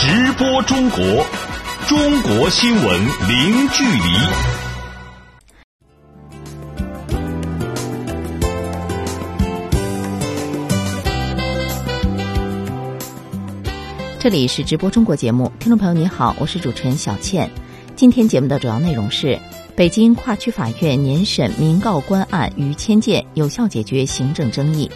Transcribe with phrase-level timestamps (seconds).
[0.00, 1.26] 直播中国，
[1.88, 4.00] 中国新闻零距离。
[14.20, 17.50] 这里是直播中国节目，听众朋友您好，我是主持人小倩。
[17.96, 19.40] 今天节目的主要内容是：
[19.74, 24.88] 北京跨区法院年审民告官案逾千件，有效解决行政争议。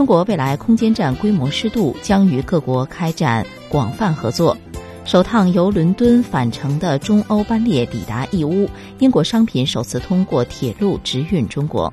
[0.00, 4.56] 中国未来空间站规模适度，将与各国开展广泛合作。
[5.04, 8.66] 首趟由伦敦返程的中欧班列抵达义乌，
[8.98, 11.92] 英国商品首次通过铁路直运中国。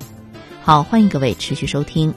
[0.61, 2.13] 好，欢迎各位持续收听。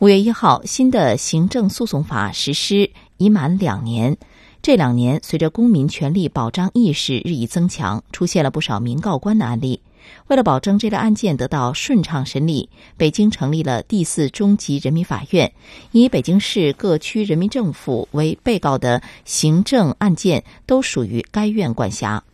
[0.00, 4.18] 五月一号，新的行政诉讼法实施已满两年。
[4.64, 9.82] 这两年，随着公民权利保障意识日益增强，出现了不少民告官的案例。
[10.28, 15.52] 为了保证这类案件得到顺畅审理，北京成立了第四中级人民法院，
[15.92, 22.24] 以北京市各区人民政府为被告的行政案件都属于该院管辖。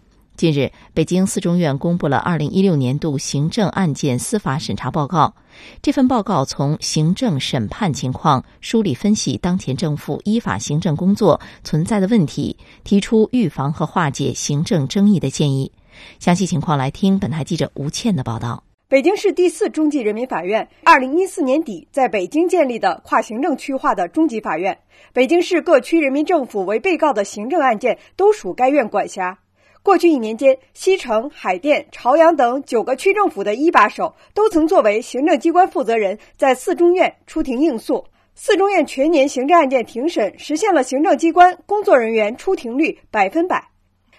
[0.41, 5.35] 近日，北京四中院公布了二零一六年度行政案件司法审查报告。
[5.83, 15.71] 这份报告从行政审判情况梳理分析当前政府依法行政工作存在的问题，提出预防和化解行政争议的建议。
[16.19, 18.65] 详细情况来听本台记者吴倩的报道。
[18.89, 24.79] 北京市第四中级人民法院二零一四年底在北京建立的跨行政区划的中级法院，
[25.13, 29.39] 北京市各区人民政府为被告的行政案件都属该院管辖。
[29.83, 38.05] 过去一年间，西城、海淀、朝阳等九个区政府的一把手都曾作为行政机关负责人，在四中院出庭应诉。
[38.35, 43.69] 四中院全年行政案件庭审实现了行政机关工作人员出庭率百分百。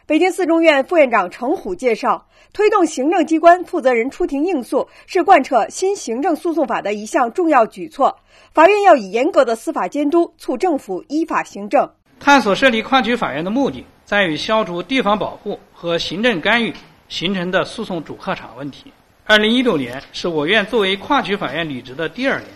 [0.08, 8.18] 北京四中院副院长程虎介绍，推动行政机关负责人出庭应诉是贯彻新行政诉讼法的一项重要举措。
[8.52, 11.90] 法院要以严格的司法监督，促政府依法行政。
[12.24, 13.84] 探索设立跨区法院的目的。
[14.06, 16.74] 在于消除地方保护和行政干预
[17.08, 18.92] 形成的诉讼主客场问题。
[19.26, 22.48] 二零一六年是我院作为跨区法院履职的第二年，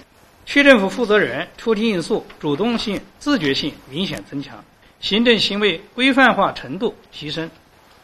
[0.45, 4.61] 区政府负责人出庭应诉主动性、自觉性明显增强，
[4.99, 7.49] 行政行为规范化程度提升，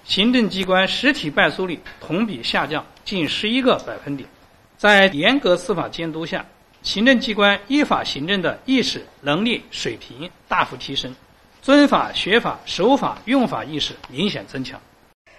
[0.06, 4.28] 行政机关实体败诉率同比下降近十一个百分点。
[4.78, 6.46] 在严格司法监督下，
[6.82, 11.14] 行政机关依法行政的意识、能力水平大幅提升。
[11.62, 14.82] 尊法、学法、守法、用法意识明显增强。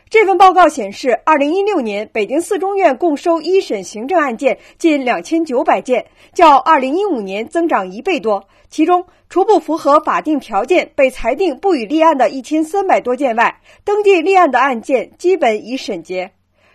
[0.08, 8.46] 这份报告显示，二零一六年北京四中院共收一审行政案件近两千九百件，较二零一五年增长一倍多。
[8.68, 16.30] 其中，除不符合法定条件被裁定不予立案的一千三百多件外，登记立案的案件基本已审结。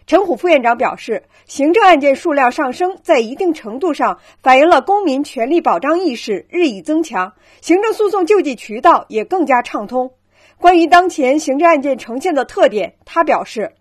[0.08, 10.10] 陈虎副院长表示，行政案件数量上升，在一定程度上反映了公民权利保障意识日益增强，行政诉讼救济渠道也更加畅通。
[10.58, 13.74] 关于当前行政案件呈现的特点，他表示：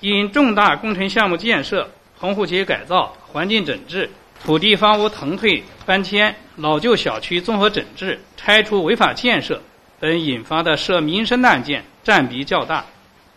[0.00, 4.08] 因重大工程项目建设、棚户区改造、环境整治、
[4.42, 9.60] 土地房屋腾退搬迁、老旧小区综合整治、拆除违法建设
[10.00, 12.86] 等引发的涉民生的案件占比较大，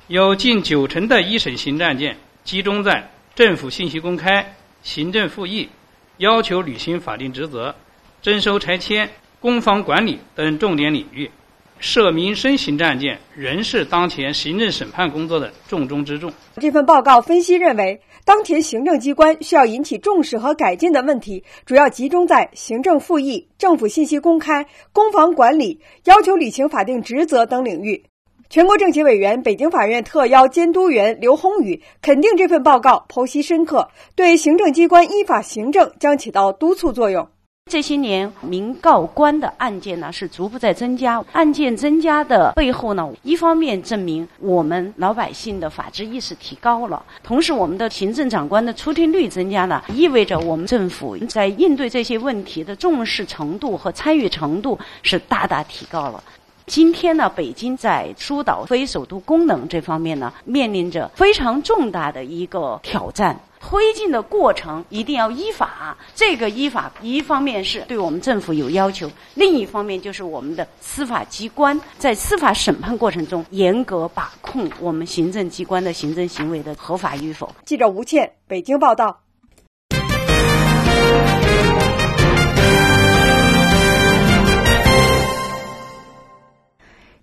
[0.07, 2.15] 有近九成的一审行政案件。
[2.47, 5.67] 集中在政府信息公开、行政复议、
[6.15, 7.75] 要求履行法定职责、
[8.21, 9.09] 征收拆迁、
[9.41, 11.29] 公房管理等重点领域，
[11.77, 16.31] 涉民生行政案件仍是当前行政审判工作的重中之重。
[16.61, 28.05] 这份报告分析认为，当前行政机关需要引起重视和改进的问题，主要集中在行政复议、政府信息公开、公房管理、要求履行法定职责等领域。
[28.49, 37.27] 全国政协委员、北京法院特邀监督员刘宏宇肯定这份报告剖析深刻，对行政机关依法行政将起到督促作用。
[37.69, 56.23] 这些年，民告官的案件呢是逐步在增加，案件增加的背后呢，一方面证明我们老百姓的法治意识提高了，同时我们的行政长官的出庭率增加呢，意味着我们政府在应对这些问题的重视程度和参与程度是大大提高了。
[56.67, 63.39] 今天呢，北京在疏导非首都功能这方面呢，面临着非常重大的一个挑战。
[63.59, 77.49] 推进的过程一定要依法，这个依法一方面是对我们政府有要求，另一方面就是我们的司法机关在司法审判过程中严格把控我们行政机关的行政行为的合法与否。
[77.65, 79.21] 记者吴倩，北京报道。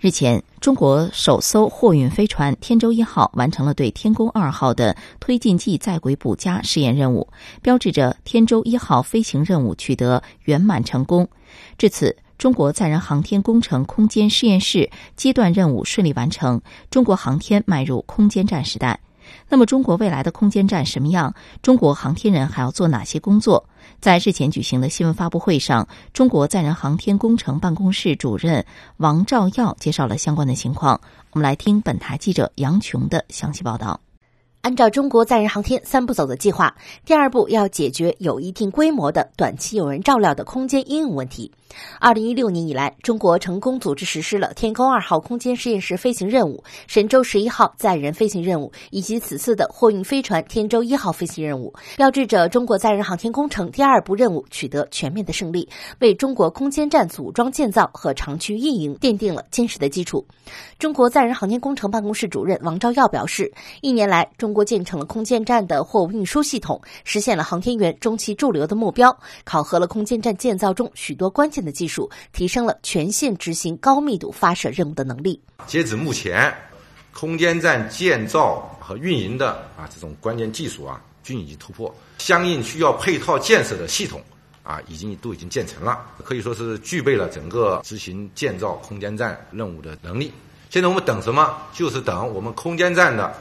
[0.05, 7.27] 日前，中国首艘货运飞船“天舟一号”完成了对“天宫二号”的推进剂在轨补加试验任务，
[7.63, 11.27] 标志着“天舟一号”飞行任务取得圆满成功。
[11.79, 16.61] 至此，中国载人航天工程空间实验室阶段任务顺利完成，
[16.91, 19.01] 中国航天迈入空间站时代。
[19.49, 21.35] 那么，中国未来的空间站什么样？
[21.63, 23.69] 中国航天人还要做哪些工作？
[24.01, 28.65] 在日前举行的新闻发布会上，中国载人航天工程办公室主任
[28.97, 31.01] 王兆耀介绍了相关的情况。
[31.33, 34.04] 我们来听本台记者杨琼的详细报道。
[34.65, 36.75] 按照中国载人航天三步走的计划，
[37.05, 41.53] 第二步要解决有一定规模的短期有人照料的空间应用问题。
[42.01, 55.69] 二零一六年以来，中国成功组织实施了天宫二号空间实验室飞行任务、神舟十一号载人飞行任务以及此次的货运飞船天舟一号飞行任务，标志着中国载人航天工程第二步任务取得全面的胜利，
[55.99, 60.25] 为中国空间站组装建造和长期运营奠定了坚实的基础。
[60.79, 63.53] 中国载人航天工程办公室主任王兆耀表示，
[63.83, 69.15] 一年来，中国建成了空间站的货物运输系统，实现了航天员中期驻留的目标，
[69.45, 75.39] 考核了空间站建造中许多关键的技术，提升了全线执行高密度发射任务的能力。
[75.67, 76.55] 截止目前，
[77.13, 84.23] 空间站建造和运营的啊这种关键技术啊均已经突破，相应需要配套建设的系统
[84.63, 90.33] 啊已经都已经建成了，可以说是具备了整个执行建造空间站任务的能力。
[90.71, 91.57] 现在我们等什么？
[91.73, 93.33] 就是等我们空间站的。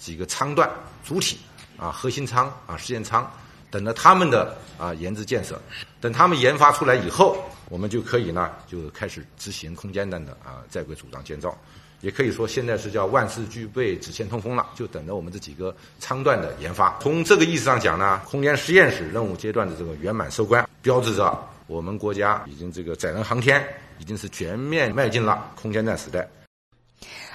[0.00, 0.68] 几个舱段
[1.04, 1.38] 主体
[1.76, 3.30] 啊，核心舱啊，实验舱，
[3.70, 5.60] 等着他们的啊研制建设，
[6.00, 7.36] 等他们研发出来以后，
[7.68, 11.56] 我们就可以呢就开始执行空间站的啊在轨组装建造，
[12.00, 16.98] 也可以说现在是叫万事俱备，只欠通风了，就等着我们这几个舱段的研发。
[17.00, 23.62] 从这个意思上讲呢，空间实验室任务阶段的这个圆满收官，标志着我们国家已经这个载人航天
[23.98, 26.26] 已经是全面迈进了空间站时代。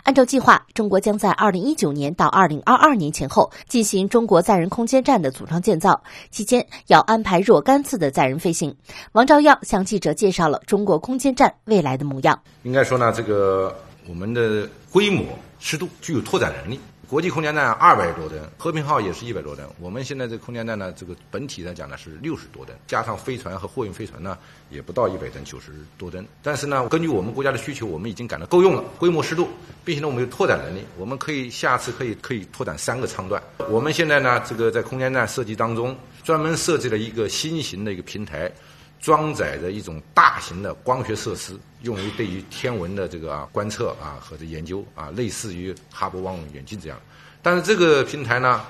[0.05, 5.99] 按照计划，中国将在二零一九年到二零二二年前后进行中国载人空间站的组装建造，
[6.29, 8.75] 期间要安排若干次的载人飞行。
[9.13, 12.39] 王兆耀向记者介绍了中国空间站未来的模样。
[12.61, 13.75] 应该说呢，这个
[14.07, 15.25] 我们的规模、
[15.59, 16.79] 适度具有拓展能力。
[17.07, 19.67] 国际空间站二百多吨，和平号也是一百多吨。
[19.79, 24.37] 我们现在这空间站呢，这个本体来讲呢是六十多吨，加上飞船和货运飞船呢，
[24.69, 26.25] 也不到一百吨，九十多吨。
[26.41, 29.47] 但是呢，根据我们国家的需求，我们已经赶得够用了，规模适度，
[29.83, 33.41] 并且呢，我们有拓展能力，我们可以下次可以可以拓展三个舱段。
[33.69, 38.51] 我们现在呢，这个在空间站设计当中，专门设计了一个新型的一个平台。
[39.05, 46.99] 装载着一种大型的光学设施，用于对于天文的这个观测啊和这研究啊，类似于哈勃望远镜这样。
[47.43, 48.65] 但是这个平台呢，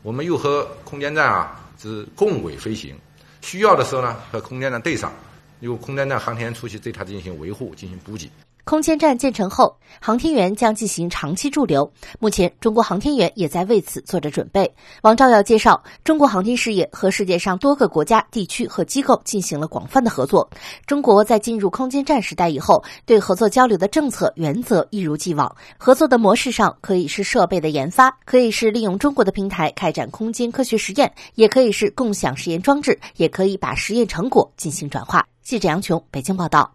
[0.00, 2.96] 我们又和空间站啊是共轨飞行，
[3.42, 5.12] 需要的时候呢和空间站对上，
[5.60, 8.30] 由空间站航天员出去对它进行维护、进行补给。
[8.64, 11.92] 空间站建成后，航天员将进行长期驻留。
[12.18, 14.74] 目前，中国航天员也在为此做着准备。
[15.02, 20.48] 王兆耀介绍，中国航天事业和世界上多个国家、地区和机构进行了广泛的合作。
[20.86, 25.54] 中国在进入空间站时代以后，对合作交流的政策原则一如既往。
[25.76, 35.26] 合作的模式上，可以是设备的研发，可以是利用中国的平台开展空间科学实验，也可以是共享实验装置，也可以把实验成果进行转化。
[35.42, 36.74] 记者杨琼，北京报道。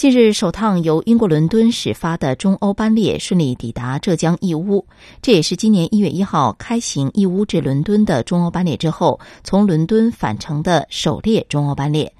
[0.00, 4.86] 近日，首趟由英国伦敦始发的中欧班列顺利抵达浙江义乌，
[5.20, 12.10] 这也是今年一月一号开行义乌至伦敦的中欧班列之后，从伦敦返程的首列中欧班列。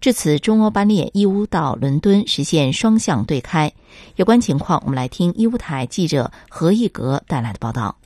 [0.00, 3.72] 至此，中欧班列义乌到伦敦实现双向对开。
[4.14, 7.96] 有关情况，我们来听义乌台记者何一格带来的报道。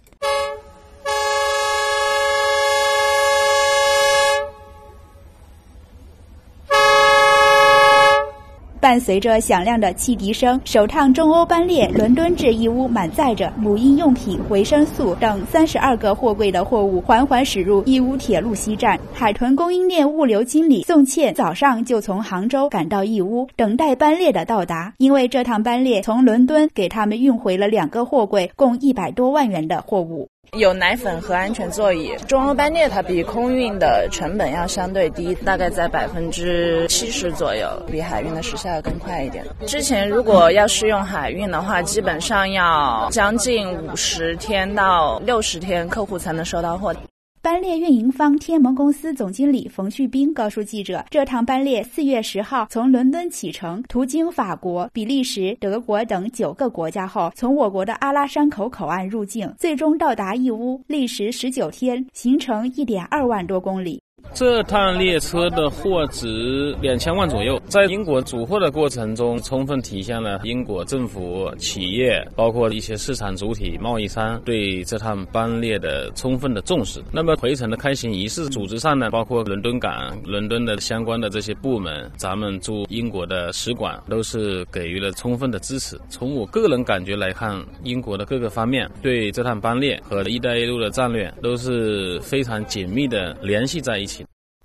[8.81, 18.99] 伴随着响亮的汽笛声，首趟中欧班列伦敦至义乌满载着母婴用品、维生素等三十二个货柜的货物缓缓驶入义乌铁路西站。
[19.13, 24.95] 海豚供应链物流经理宋倩早上就从杭州赶到义乌，等待班列的到达。
[24.99, 30.29] 因为这趟班列从伦敦给他们运回了两个货柜，共一百多万元的货物。
[30.57, 32.17] 有奶粉和安全座椅。
[32.27, 39.45] 中欧班列它比空运的成本要相对低，大概在百分之七十左右，比海运的时效要更快一点。
[39.67, 46.95] 之前如果要是用海运的话，基本上要将近五十天到六十天，客户才能收到货。
[47.49, 64.03] 班列运营方天盟公司总经理冯旭斌告诉记者，这趟班列四月十号从伦敦启程，途经法国、比利时、德国等九个国家后，从我国的阿拉山口口岸入境，最终到达义乌，历时十九天，行程一点二万多公里。
[64.35, 77.03] 这趟列车的货值两千万左右，在英国组货的过程中，充分体现了英国政府、企业，包括一些市场主体、贸易商对这趟班列的充分的重视。
[77.11, 85.99] 那么回程的开行仪式组织上呢，包括伦敦港、伦敦的相关的这些部门，咱们驻英国的使馆都是给予了充分的支持。
[86.09, 94.08] 从我个人感觉来看，英国的各个方面对这趟班列和“一带一路”的战略都是非常紧密的联系在一。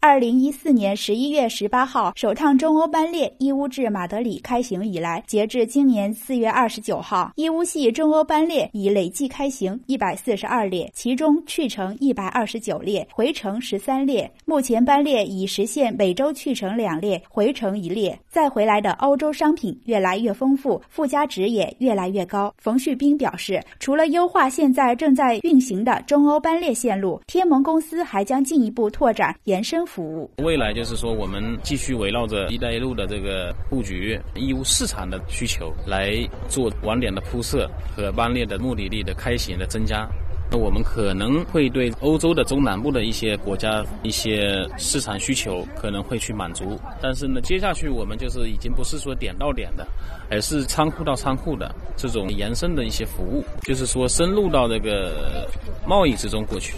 [0.05, 14.29] 二零一四年十一月十八号，首趟中欧班列义乌至马德里开行以来，截至今年四月二十九号，义乌系中欧班列已累计开行一百四十二列，其中去程一百二十九列，回程十三列。
[14.43, 18.19] 目前班列已实现每周去程两列，回程一列。
[18.27, 22.53] 再回来的欧洲商品越来越丰富，附加值也越来越高。
[22.57, 29.87] 冯旭斌表示，除了优化现在正在运行的中欧班列线路，天盟公司还将进一步拓展延伸。
[29.93, 40.09] 服务未来就是说，我们继续围绕着“一带一路”的这个布局，义乌市场的需求来做网点的铺设和班列的目的地的开行的增加。
[40.49, 49.87] 那我们可能会对欧洲的中南部的一些国家一些市场需求可能会去满足，但是呢，接下去我们就是已经不是说点到点的，
[50.31, 55.47] 而是仓库到仓库的这种延伸的一些服务，就是说深入到这个
[55.85, 56.73] 贸易之中过去。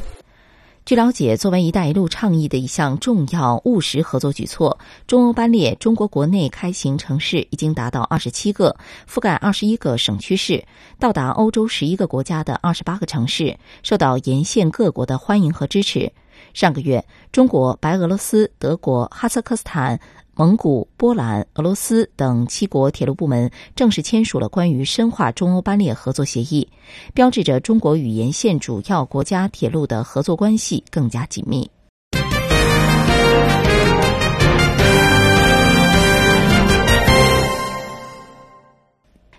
[0.86, 4.78] 据了解，作为“一带一路”倡议的一项重要务实合作举措，
[5.08, 8.78] 中欧班列中国国内开行城市已经达到二十七个，
[9.12, 10.64] 覆盖二十一个省区市，
[11.00, 16.12] 到达欧洲十一个国家的二十八个城市，受到沿线各国的欢迎和支持。
[16.54, 20.00] 上个月，中国、白俄罗斯、德国、哈萨克斯坦。
[20.38, 26.68] 蒙古、波兰、俄罗斯等七国铁路部门正式签署了关于深化中欧班列合作协议，
[27.14, 31.72] 标志着中国与沿线主要国家铁路的合作关系更加紧密。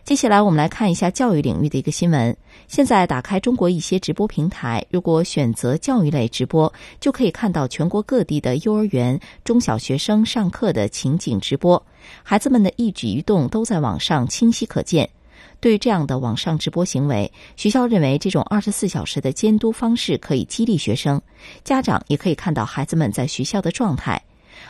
[0.07, 2.37] 接下来，我们来看一下教育领域的一个新闻。
[2.69, 11.85] 现在打开中国一些直播平台，如果选择教育类直播，就可以看到全国各地的幼儿园、中小学生上课的情景直播，
[12.23, 15.11] 孩子们的一举一动都在网上清晰可见。
[15.59, 21.21] 对于这样的网上直播行为，学校认为这种二十四小时的监督方式可以激励学生，
[21.65, 24.23] 家长也可以看到孩子们在学校的状态。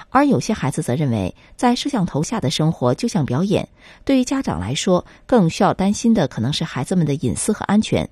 [0.08, 3.68] 而有些孩子则认为，在摄像头下的生活就像表演。
[4.04, 8.08] 对于家长来说，更需要担心的可能是孩子们的隐私和安全。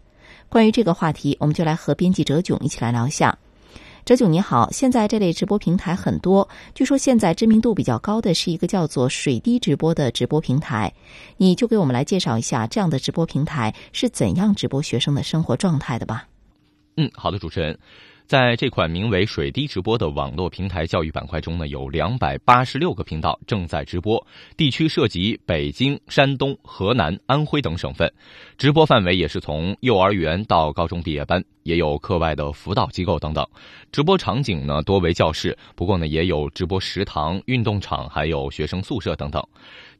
[0.48, 3.38] 关于这个话题，我们就来和编辑哲炯一起来聊一下。
[4.04, 10.92] 哲炯你好，现在这类直播平台很多，据说现在知名度比较高的是一个叫做“水滴直播”的直播平台，
[11.38, 16.28] 你就给我们来介绍一下这样的直播平台是怎样直播学生的生活状态的吧。
[16.98, 17.78] 嗯，好的，主持人。
[18.26, 24.26] 在这款名为“水滴直播”的网络平台教育板块中呢，有两百八十六个频道正在直播，
[24.56, 28.10] 地区涉及北京、山东、河南、安徽等省份，
[28.56, 33.46] 直播范围也是从幼儿园到高中毕业班，也有课外的辅导机构等等。
[33.92, 39.46] 直播场景呢多为教室，不过呢也有直播食堂、运动场，还有学生宿舍等等。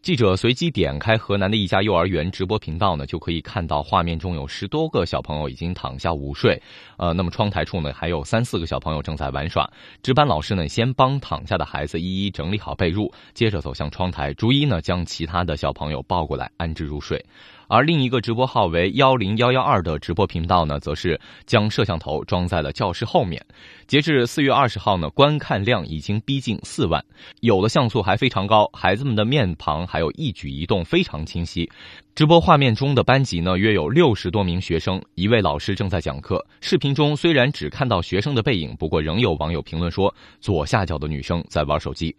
[0.04, 6.62] 记者随机点开河南的一家幼儿园直播频道呢，就可以看到画面中有十多个小朋友已经躺下午睡，
[6.98, 9.66] 呃，那么窗台处呢还有三四个小朋友正在玩耍。
[10.02, 17.24] 值班老师呢先帮躺下的孩子一一整理好被褥，接着走向窗台，逐一呢将其他的小朋友抱过来安置入睡。
[17.68, 23.44] 而另一个直播号为幺零幺幺二的直播频道呢，则是将摄像头装在了教室后面。
[23.86, 27.04] 截至四月二十号呢，观看量已经逼近四万，
[27.40, 31.70] 有的像素还非常高，孩子们的面庞还有一举一动非常清晰。
[32.14, 36.46] 直播画面中的班级呢，约有六十多名学生，一位老师正在讲课。
[36.60, 42.14] 视频中虽然只看到学生的背影，不过仍有网友评论说，左下角的女生在玩手机。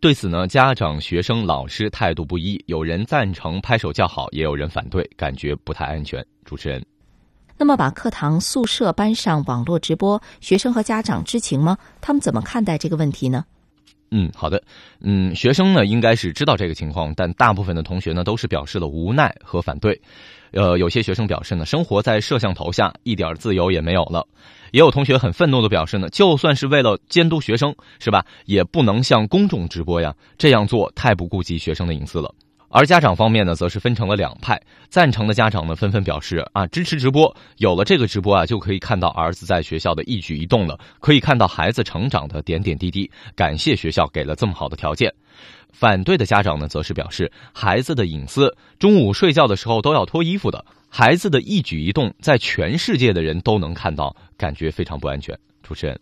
[0.00, 6.24] 对此呢，家长、学生、老师态度不一，有人赞成拍手叫好，也有人反对，感觉不太安全。
[6.46, 6.82] 主持人。
[7.58, 11.76] 那么，把课堂、宿舍搬上网络直播，学生和家长知情吗？
[12.00, 13.44] 他们怎么看待这个问题呢？
[14.16, 14.62] 嗯，好的。
[15.00, 20.00] 嗯，学生呢应该是知道这个情况，但大部分的同学呢都是表示了无奈和反对。
[20.52, 24.24] 呃，有些学生表示呢，生活在摄像头下，一点自由也没有了。
[24.70, 32.32] 也有同学很愤怒的表示呢，就算是为了监督学生，是吧，也不能向公众直播呀，这样做太不顾及学生的隐私了。
[32.76, 45.14] 而家长方面呢，则是分成了两派，赞成的家长呢纷纷表示啊，支持直播，有了这个直播啊，就可以看到儿子在学校的一举一动了，可以看到孩子成长的点点滴滴，感谢学校给了这么好的条件。
[45.70, 55.38] 反对的家长呢，则是表示孩子的隐私，中午睡觉的时候都要脱衣服的，孩子的一举一动在全世界的人都能看到，感觉非常不安全。
[55.62, 55.96] 主持人。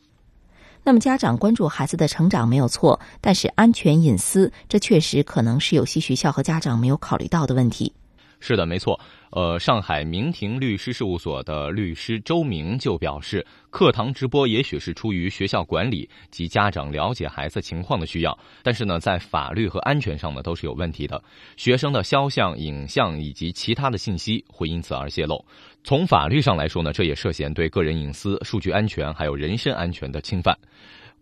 [0.84, 7.92] 那么，家长关注孩子的成长没有错，但是安全隐私，这确实可能是有些学校和家长没有考虑到的问题。
[8.40, 8.98] 是的，没错。
[9.30, 21.22] 呃，上海明庭律师事务所的律师周明就表示，课堂直播也许是出于学校管理及家长了解孩子情况的需要，但是呢，在法律和安全上呢都是有问题的。
[21.56, 25.42] 学生的肖像、影像以及其他的信息会因此而泄露。
[25.84, 30.58] 从法律上来说呢，这也涉嫌对个人隐私、数据安全还有人身安全的侵犯。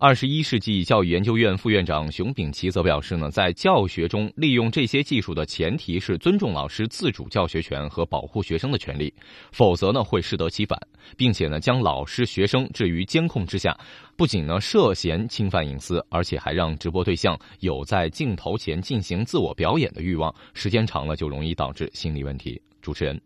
[0.02, 9.12] 二十一世纪教育研究院副院长熊丙奇则表示呢，在教学中利用这些技术的前提是尊重老师自主教学权和保护学生的权利，
[9.52, 10.80] 否则呢会适得其反，
[11.18, 13.78] 并且呢将老师、学生置于监控之下，
[14.16, 22.58] 不仅呢涉嫌侵犯隐私，而且还让直播对象有在镜头前进行自我表演的欲望，时间长了就容易导致心理问题。
[22.80, 23.20] 主持人，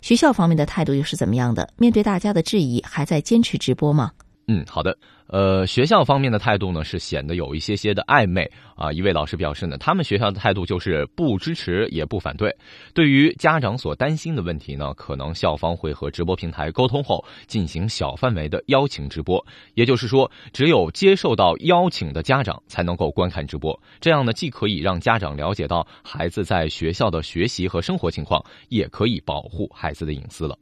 [0.00, 1.72] 学校方面的态度又是怎么样的？
[1.78, 4.10] 面对大家的质疑，还在坚持直播吗？
[4.52, 4.98] 嗯，好的。
[5.28, 8.92] 呃，学校方面的态度呢是显得有一些些的暧昧啊。
[8.92, 12.52] 一位老师表示呢，他们学校的态度就是不支持也不反对。
[12.92, 19.46] 对于家长所担心的问题呢，可能校方会和直播平台沟通后进行小范围的邀请直播。
[19.74, 23.80] 也就是说，只有接受到邀请的家长才能够观看直播。
[24.00, 30.58] 这样呢，既可以让家长了解到孩子在学校的学习和生活情况，也可以保护孩子的隐私了。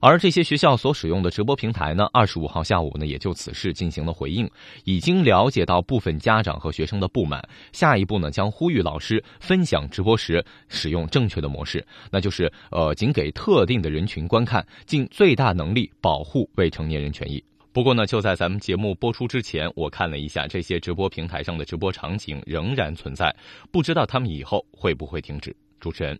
[0.00, 4.48] 而这些学校所使用的直播平台呢，二十五号下午呢也就此事进行了回应，
[4.84, 17.42] 已经了解到部分家长和学生的不满，下一步呢将呼吁老师分享直播时使用正确的模式，那就是呃仅给特定的人群观看，尽最大能力保护未成年人权益。
[17.72, 23.34] 不过呢，就在咱们节目播出之前，我看了一下这些直播平台上的直播场景仍然存在，
[23.70, 25.54] 不知道他们以后会不会停止。
[25.78, 26.18] 主持人，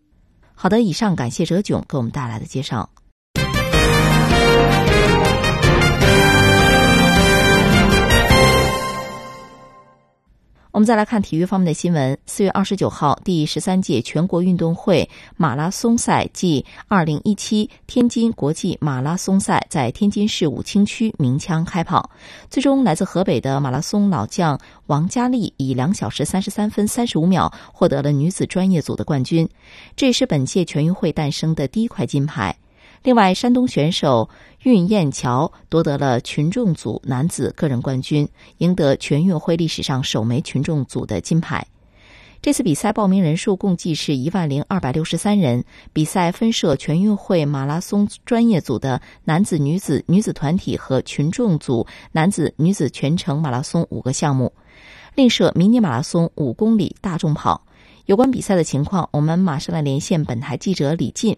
[0.55, 2.89] 好的，以上感谢哲炯给我们带来的介绍。
[10.79, 12.17] 我们再来看体育方面的新闻。
[12.25, 22.09] 四月二十九号，第十三届全国运动会马拉松赛暨二零一七天津国际马拉松赛在天津市武清区鸣枪开跑。
[22.49, 29.49] 最终，来自河北的马拉松老将王佳丽以两小时三十三分三十五秒获得了女子专业组的冠军，
[29.97, 32.57] 这也是本届全运会诞生的第一块金牌。
[33.03, 34.29] 另外，山东选手
[34.63, 41.67] 运燕桥夺得了群众组男子个人冠军，赢得全运会历史上首枚群众组的金牌。
[42.41, 45.65] 这次比赛报名人数共计是一万零二百六十三人。
[45.93, 54.53] 比赛分设全运会马拉松专业组的男子、女子、女子团体和群众组男子、女子全程马拉松五个项目，
[55.17, 57.65] 另设迷你马拉松五公里大众跑。
[58.07, 61.37] 有关比赛的情况，我们马上来连线本台记者李进。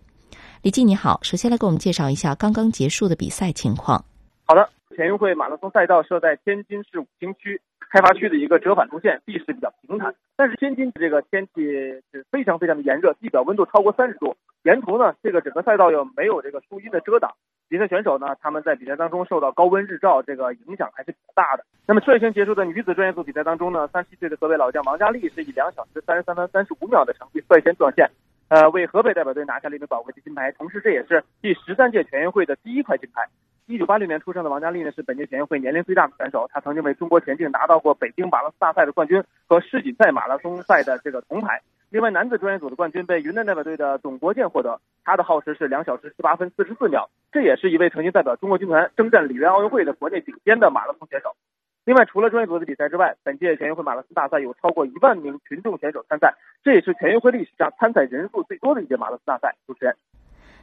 [0.62, 4.04] 李静你好，首先来给我们介绍一下刚刚结束的比赛情况。
[4.44, 7.58] 好的，全运会马拉松赛道设在天津市武清区
[7.90, 10.14] 开发区的一个折返路线，地势比较平坦。
[10.36, 11.64] 但是天津这个天气
[12.12, 14.36] 是非常非常的炎热，地表温度超过三十度。
[14.64, 17.32] 沿途呢，这个整个赛道又没有这个树荫的遮挡，
[17.70, 21.64] 比赛选手呢，他们在比赛当中受到高温日照这个影响还是比较大的。
[21.86, 28.10] 那么率先结束的女子专业组比赛当中呢，三十七岁的河北老将王佳丽是以两小时三十三分三十五秒的成绩率先撞线。
[28.50, 33.22] 呃，为河北代表队拿下了一枚宝贵的金牌，同时这也是第十三届全运会的第一块金牌。
[33.66, 41.60] 一九八六年出生的王佳丽呢，是本届全运会年龄最大的选手，她曾经为中国田径拿到过北京马拉松大赛的冠军和世锦赛马拉松赛的这个铜牌。
[41.90, 51.36] 另外，男子专业组的冠军被云南代表队的董国建获得，他的耗时是两小时十八分四十四秒，这也是一位曾经代表中国军团征战里约奥运会的国内顶尖的马拉松选手。
[51.90, 59.56] 另外，除了专业组的比赛之外，本届全运会马拉松大赛有超过一万名群众选手参赛，这也是全运会历史上参赛人数最多的一届马拉松大赛。
[59.66, 59.96] 主持人，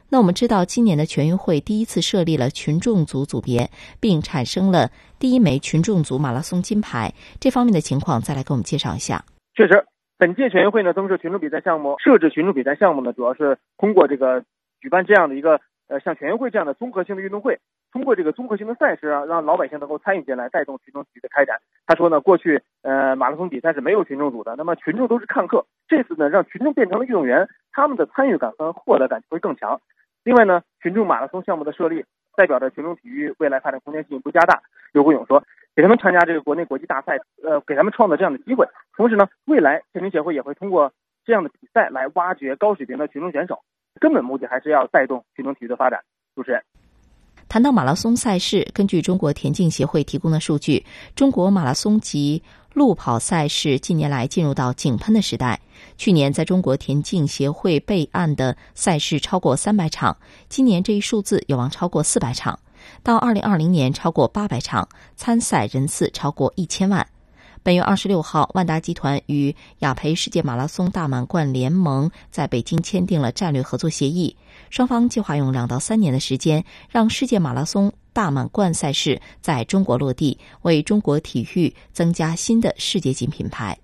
[0.08, 3.68] 那我们知道，今年的全运会第一次设立了群众组组别，
[4.00, 4.88] 并产生了
[5.18, 7.12] 第一枚群众组马拉松金牌。
[7.38, 9.22] 这方面的情况，再来给我们介绍一下。
[9.54, 9.84] 确实，
[10.16, 14.42] 本届全运会呢增设群众比赛项目，设置群众比赛项目呢，主要是通过这个
[14.80, 17.60] 举办这样的一个呃像全运会这样的综合性的运动会。
[17.92, 21.58] 通过这个综合性的赛事啊，让老百姓能够参与进来，带动群众体育的开展。
[21.86, 25.64] 他说呢，过去呃马拉松比赛是没有群众组的，那么群众都是看客。
[25.88, 29.80] 这次呢，让群众变成了运动员，他们的参与感和获得感会更强。
[30.22, 32.04] 另外呢，群众马拉松项目的设立，
[32.36, 34.60] 代表着群众体育未来发展空间进一步加大。
[34.92, 35.42] 刘国勇说，
[35.74, 38.66] 给他们参加这个国内国际大赛，呃，给他们创造这样的机会。
[38.96, 40.92] 同时呢，未来田径协会也会通过
[41.24, 43.60] 这样的比赛来挖掘高水平的群众选手。
[43.98, 46.00] 根本目的还是要带动群众体育的发展。
[46.34, 46.62] 主持人。
[47.48, 50.84] 谈到马拉松赛事，根据中国田径协会提供的数据，
[51.16, 52.42] 中国马拉松及
[52.74, 55.58] 路跑赛事近年来进入到井喷的时代。
[55.96, 60.14] 去年在中国田径协会备案的赛事超过三百场，
[60.50, 62.58] 今年这一数字有望超过四百场，
[63.02, 67.06] 到二零二零年超过八百场，参赛人次超过一千万。
[67.62, 74.36] 本月二十六号，万达集团与雅培世界马拉松大满贯联盟在北京签订了战略合作协议。
[74.70, 83.78] 双方计划用两到三年的时间，让世界马拉松大满贯赛事在中国落地，为中国体育增加新的世界级品牌。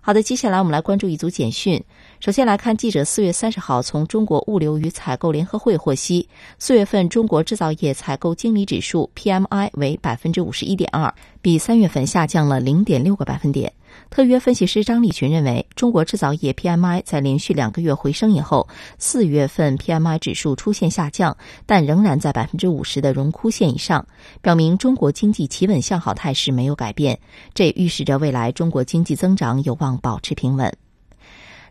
[0.00, 1.82] 好的，接下来我们来关注一组简讯。
[2.18, 6.26] 首先来看，记者四月三十号从中国物流与采购联合会获悉，
[6.58, 13.72] 四月份中国制造业采购经理指数 PMI 为百分之五十一点二，比三月份下降了零点六个百分点。
[14.10, 18.66] 特约分析师张立群认为，中国制造业 PMI 在连续两个月回升以后，
[18.98, 24.06] 四月份 PMI 指数出现下降，但仍然在百分之五十的荣枯线以上，
[24.40, 27.18] 表明中国经济企稳向好态势没有改变。
[27.54, 30.74] 这预示着未来中国经济增长有望保持平稳。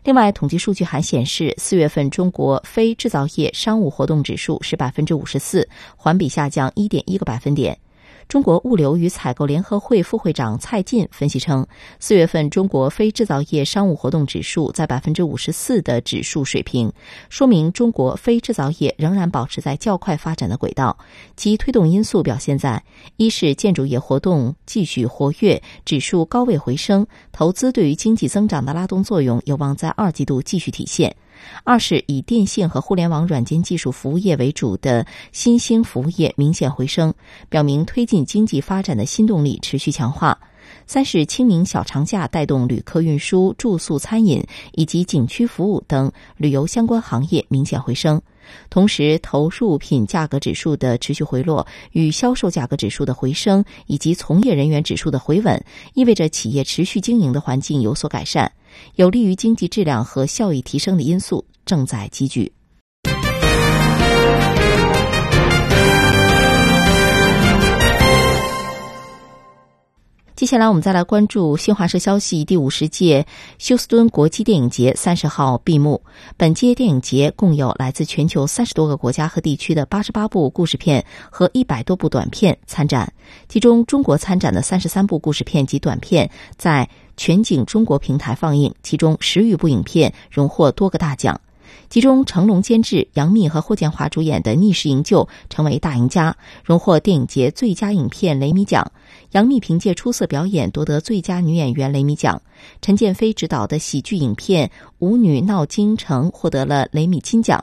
[0.06, 7.76] 另外，统计数据还显示，四月份中国非制造业商务活动指数是百分之五十四，环比下降一点一个百分点。
[8.28, 11.64] 中国物流与采购联合会副会长蔡进分析称，
[12.00, 16.92] 四月份中国非制造业商务活动指数在百分之五十四的指数水平，
[17.30, 20.98] 说明中国非制造业仍然保持在较快发展的轨道。
[21.36, 22.82] 其推动因素表现在：
[23.16, 31.14] 一是建筑业活动继续活跃，指数高位回升，投资对于经济增长的拉动作用有望在二季度继续体现。
[31.64, 37.14] 二是以电信和互联网软件技术服务业为主的新兴服务业明显回升，
[37.48, 40.38] 表明推进经济发展的新动力持续强化。
[40.86, 48.20] 三是清明小长假带动旅客运输、住宿、餐饮以及景区服务等旅游相关行业明显回升。
[48.70, 58.52] 同时，投入品价格指数的持续回落与销售价格指数的回升，以及从业人员指数的回稳，意味着企业持续经营的环境有所改善。
[58.96, 62.52] 有利于经济质量和效益提升的因素正在积聚。
[70.36, 76.02] 接下来，我们再来关注新华社消息：第五十届休斯敦国际电影节三十号闭幕。
[76.36, 83.10] 本届电影节共有来自全球三十多个国家和地区的八十八部故事片和一百多部短片参展，
[83.48, 86.86] 其中中国参展的三十三部故事片及短片在。
[87.18, 91.40] 全景中国平台放映，其中十余部影片荣获多个大奖，
[91.88, 98.92] 其中成龙监制、杨幂和霍建华主演的《逆势营救》成为大赢家，荣获电影节最佳影片雷米奖。
[99.36, 102.40] 杨幂凭借出色表演夺得最佳女演员雷米奖。
[102.80, 104.68] 陈建飞执导的喜剧影片
[105.00, 107.62] 《舞女闹京城》获得了雷米金奖。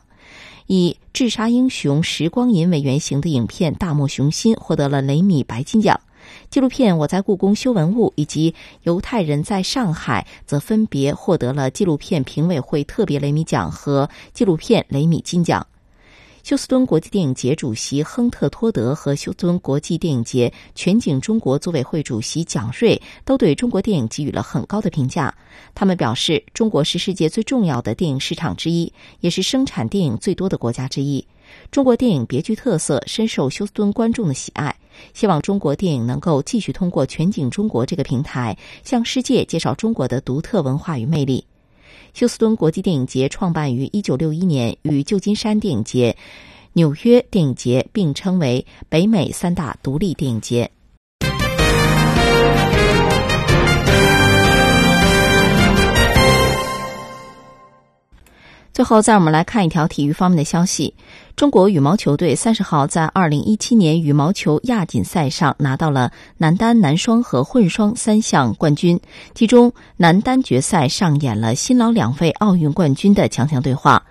[0.67, 5.99] 以智杀英雄时光银为原型的影片《大漠雄心》获得了雷米白金奖。
[6.51, 8.51] 纪录片《我在故宫修文物》以及
[8.83, 15.65] 《犹太人在上海》则分别获得了纪录片评委会特别雷米奖和纪录片雷米金奖。
[16.43, 25.33] 休斯敦国际电影节主席亨特·托德和休斯敦国际电影节全景中国组委会主席蒋瑞都对中国电影给予了很高的评价。
[25.73, 31.25] 他们表示，中国是世界最重要的电影市场之一，也是生产电影最多的国家之一。
[31.71, 34.75] 中国电影别具特色，深受休斯敦观众的喜爱。
[35.13, 41.45] 希望中国电影能够继续通过全景中国这个平台，向世界介绍中国的独特文化与魅力。
[42.13, 46.15] 休斯敦国际电影节创办于一九六一年，与旧金山电影节、
[46.73, 50.69] 纽约电影节并称为北美三大独立电影节。
[58.83, 60.93] 最后，再我们来看一条体育方面的消息。
[61.37, 68.99] 中国羽毛球队三十号在二零一七年羽毛球亚锦赛上拿到了男单、男双和混双三项冠军，
[69.33, 74.03] 其中男单决赛上演了新老两位奥运冠军的强强对话。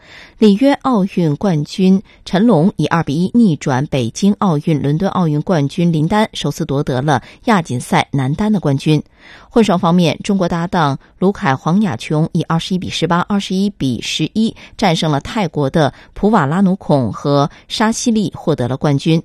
[0.42, 9.00] 里约奥运冠军陈龙以二比一逆转北京奥运、伦敦奥运冠军林丹，首次夺得了亚锦赛男单的冠军。
[9.48, 19.22] 混双方面，中国搭档卢凯黄雅琼以二十一比十八、二十一比十一战胜了泰国的普瓦拉努孔和沙西利，获得了冠军。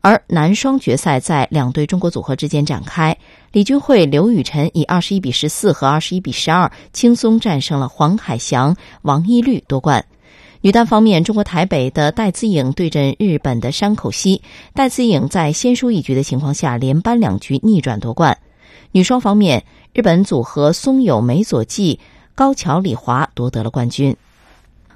[0.00, 3.16] 而男双决赛在两队中国组合之间展开，
[3.52, 10.04] 李俊慧、刘雨辰以二十一比十四和二十一比十二轻松战胜了黄海翔、王懿律夺冠。
[10.66, 14.40] 女单方面，中国台北的戴资颖对阵日本的山口茜，
[14.74, 18.38] 戴资颖在先输一局的情况下，连扳两局逆转夺冠。
[18.90, 22.00] 女双方面，日本组合松友美佐纪、
[22.34, 24.16] 高桥李华夺得了冠军。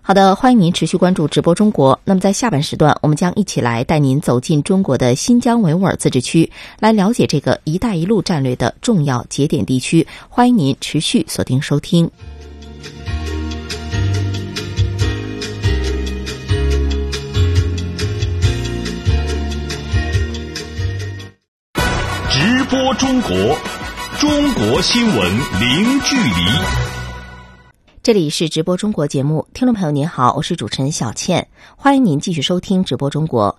[0.03, 2.01] 好的，欢迎您持续关注直播中国。
[2.05, 10.05] 那么在下半时段，我们将一起来带您走进中国的新疆维吾尔自治区，来了解这个“一带一路”战略的重要节点地区。
[10.31, 12.11] 欢迎您持续锁定收听。
[22.71, 23.31] 播中国，
[24.21, 25.17] 中国新闻
[25.59, 26.33] 零距离。
[28.01, 33.59] 这里是直播中国节目，听众朋友您好，我是主持人小倩，欢迎您继续收听直播中国。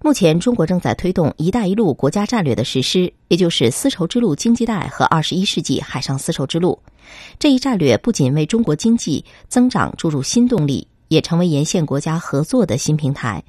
[0.00, 6.80] 目前，中国正在推动“一带一路”国家战略的实施，也就是丝绸之路经济带和二十一世纪海上丝绸之路。
[7.38, 13.44] 这一战略不仅为中国经济增长注入新动力，也成为沿线国家合作的新平台。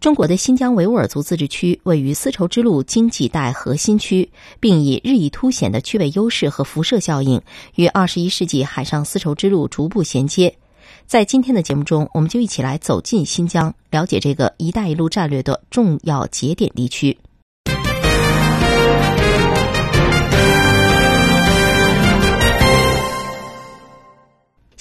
[0.00, 4.28] 中国的新疆维吾尔族自治区位于丝绸之路经济带核心区，
[4.60, 7.40] 并以日益凸显的区位优势和辐射效应，
[7.74, 10.54] 与二十一世纪海上丝绸之路逐步衔接。
[11.06, 17.16] 在今天的节目中，我们就一起来走进新疆，了解这个“一带一路”战略的重要节点地区。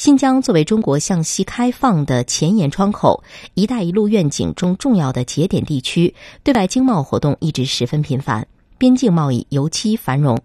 [0.06, 3.24] 新疆作为中国向西开放的前沿窗口
[3.56, 6.14] ，“一带一路”愿景中重要的节点地区，
[6.44, 10.40] 对外经贸活动一直十分频繁，边境贸易尤其繁荣。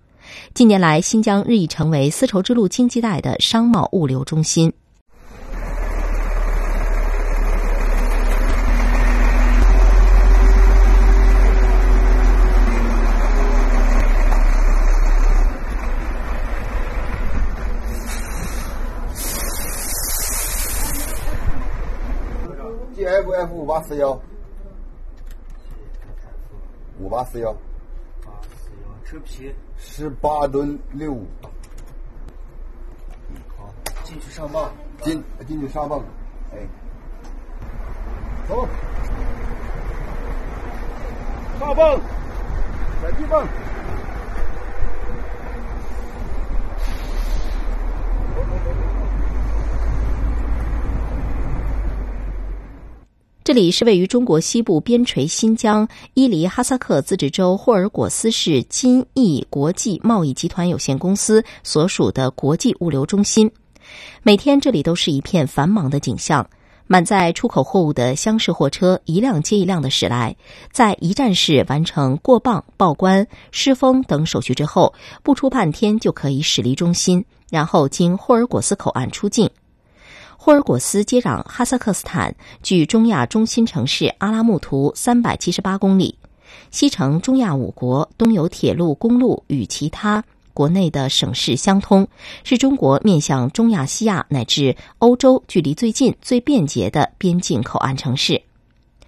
[0.55, 4.73] 近年来，新疆日益成为丝绸之路经济带的商贸物流中心。
[23.31, 24.21] F F 五八四幺，
[26.99, 27.55] 五八四幺，
[29.05, 31.27] 车皮十八吨六五，
[33.57, 36.03] 好，进去上磅，进进去上磅，
[36.53, 36.59] 哎，
[38.49, 38.67] 走，
[41.61, 42.01] 上泵，
[43.01, 43.47] 转地泵。
[53.51, 63.51] 这里是位于中国西部边陲新疆伊犁哈萨克自治州霍尔果斯市金益国际贸易集团有限公司所属的国际物流中心。
[64.23, 66.49] 每天这里都是一片繁忙的景象，
[66.87, 70.37] 满载出口货物的厢式货车一辆接一辆的驶来，
[70.71, 79.51] 在一站式完成过磅、报关、施封等手续之后，不出半天就可以驶离中心，然后经霍尔果斯口岸出境。
[80.43, 86.17] 霍尔果斯接壤哈萨克斯坦，距中亚中心城市阿拉木图三百七十八公里，
[86.71, 90.25] 西承中亚五国，东有铁路、公路与其他
[90.55, 92.09] 国内的省市相通，
[92.43, 98.41] 是中国面向中亚西亚乃至欧洲距离最近、最便捷的边境口岸城市。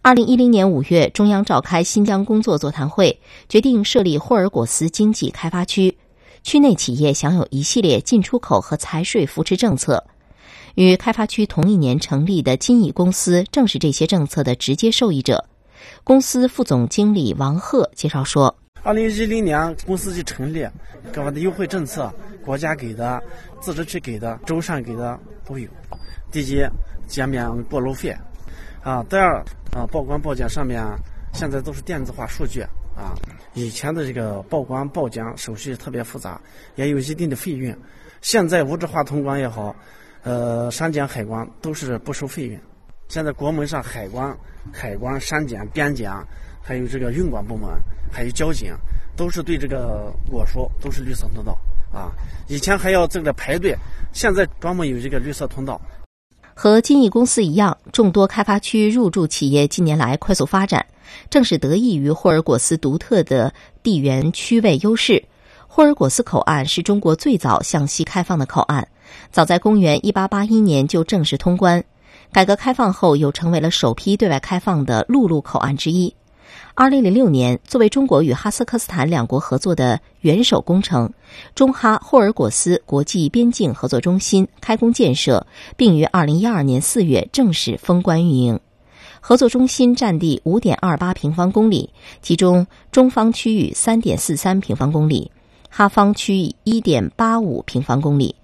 [0.02, 3.18] 二零一零年五月，中央召开新疆工作座谈会，
[3.48, 5.96] 决定设立霍尔果斯经济开发区，
[6.42, 10.04] 区内企业享有一系列进出口和财税扶持政策。
[10.74, 15.44] 与开发区同一年成立的金益公司正是这些政策的直接受益者。
[16.04, 20.66] 公司副总经理王贺介绍说：“二零一零年公司就成立，
[21.12, 22.12] 各方的优惠政策，
[22.44, 23.22] 国家给的、
[23.61, 25.68] 自治区给的、州上给的都有。
[26.30, 26.64] 第一，
[27.06, 28.16] 减免过路费，
[28.82, 29.38] 啊，第二，
[29.72, 30.85] 啊，报关报检上面
[31.32, 32.62] 现在都是电子化数据，
[32.96, 33.14] 啊，
[33.54, 36.40] 以前的这个报关报检手续特别复杂，
[36.76, 37.76] 也有一定的费用。
[38.20, 39.74] 现在无纸化通关也好。”
[40.22, 42.58] 呃，山检、海关都是不收费用。
[43.08, 44.37] 现在国门上海关、
[44.72, 46.11] 海关、山检、边检，
[46.62, 47.68] 还有这个运管部门，
[48.11, 48.72] 还有交警，
[49.16, 51.58] 都是对这个果蔬都是绿色通道
[51.92, 52.12] 啊。
[52.48, 53.76] 以前还要这个排队，
[54.12, 55.80] 现在专门有这个绿色通道。
[56.54, 60.87] 和金益公司一样，众多开发区入驻企业近年来快速发展，
[61.30, 65.24] 正是得益于霍尔果斯独特的地缘区位优势。
[65.66, 68.88] 霍尔果斯口岸是中国最早向西开放的口岸。
[69.31, 71.85] 早在公元一八八一年就正式通关，
[72.33, 76.14] 改革开放后又成为了首批对外开放的陆路口岸之一。
[76.75, 81.12] 二零零六年，作为中国与哈萨克斯坦两国合作的元首工程，
[81.55, 85.46] 中哈霍尔果斯国际边境合作中心开工建设，
[85.77, 88.61] 并于二零一二年四月正式封关运营。
[89.20, 91.90] 合作中心占地五点二八平方公里，
[92.22, 95.31] 其中中方区域三点四三平方公里，
[95.70, 98.35] 哈方区域一点八五平方公里。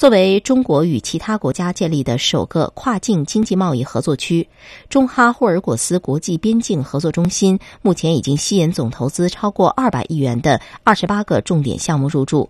[0.00, 4.48] 作为中国与其他国家建立的首个跨境经济贸易合作区，
[4.88, 12.48] 中哈霍尔果斯国际边境合作中心目前已经吸引总投资超过二百亿元的二十八个重点项目入驻。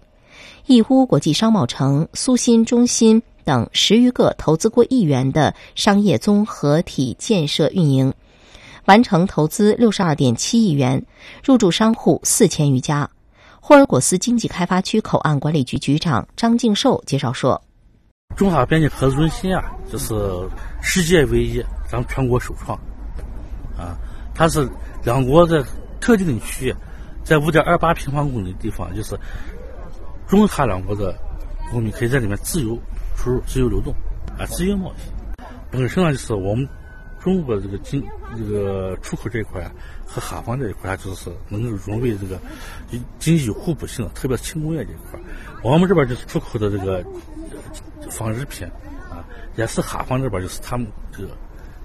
[0.66, 8.14] 义乌国际商贸城、苏新中心等十余个投资过亿元的商业综合体建设运营，
[8.84, 11.04] 完成投资六十二点七亿元，
[11.42, 13.10] 入驻商户四千余家。
[13.62, 17.60] 霍尔果斯经济开发区口岸管理局局长张敬寿介绍说
[18.34, 20.14] ：“中哈边境合作中心啊，这是
[20.82, 22.76] 世界唯一，咱们全国首创。
[23.78, 23.96] 啊，
[24.34, 24.66] 它是
[25.04, 25.62] 两国在
[26.00, 26.74] 特定的区域，
[27.22, 29.16] 在五点二八平方公里的地方，就是
[30.26, 31.14] 中哈两国的
[31.70, 32.76] 公民可以在里面自由
[33.14, 33.94] 出入、自由流动，
[34.38, 35.42] 啊，自由贸易。
[35.70, 36.66] 本身呢，就是我们
[37.20, 38.02] 中国的这个经
[38.36, 39.70] 这个出口这一块啊。”
[40.12, 42.36] 和哈方这一块，就是能够融为这个
[43.20, 45.20] 经济互补性，特别是轻工业这一块。
[45.62, 47.04] 我们这边就是出口的这个
[48.10, 48.66] 纺织品
[49.08, 49.22] 啊，
[49.54, 51.28] 也是哈方这边就是他们这个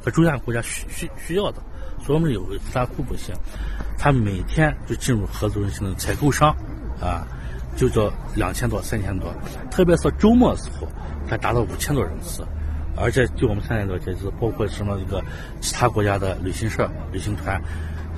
[0.04, 1.62] 和中亚国家需需需要的，
[2.04, 3.36] 所以我们有大互补性。
[3.98, 6.50] 他每天就进入合作中心的采购商
[7.00, 7.28] 啊，
[7.78, 9.32] 就叫两千多、三千多，
[9.70, 10.88] 特别是周末时候，
[11.28, 12.44] 还达到五千多人次。
[12.98, 15.22] 而且就我们现在了解，就是包括什么这个
[15.60, 17.62] 其他国家的旅行社、旅行团。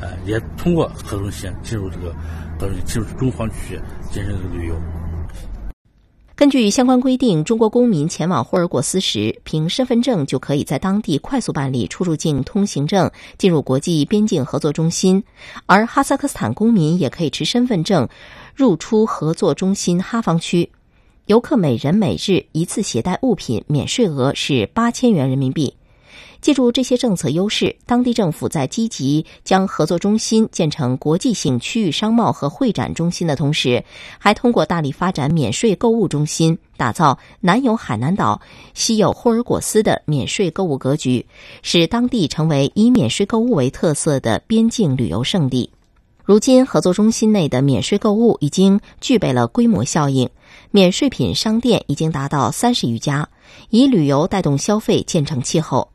[0.01, 2.15] 呃，也通过合作中心进入这个，
[2.60, 3.79] 等于进入中方区
[4.12, 4.75] 进行旅游。
[6.36, 15.23] 根据相关规定，中国公民前往霍尔果斯时，凭身份证就可以在当地快速办理出入境通行证，进入国际边境合作中心；
[15.65, 18.07] 而哈萨克斯坦公民也可以持身份证
[18.55, 20.69] 入出合作中心哈方区。
[21.25, 25.73] 游客每人每日一次携带物品免税额是八千元人民币。
[26.41, 33.84] 借助这些政策优势，当地政府在积极将合作中心建成国际性区域商贸和会展中心的同时，
[34.17, 38.41] 还通过大力发展免税购物中心，打造南有海南岛、
[38.73, 41.26] 西有霍尔果斯的免税购物格局，
[41.62, 45.71] 使当地成为以免税购物为特色的边境旅游胜地。
[46.23, 50.30] 如今，合作中心内的免税购物已经具备了规模效应，
[50.71, 53.30] 免税品商店已经达到三十余家，
[53.69, 55.89] 以旅游带动消费建成气候。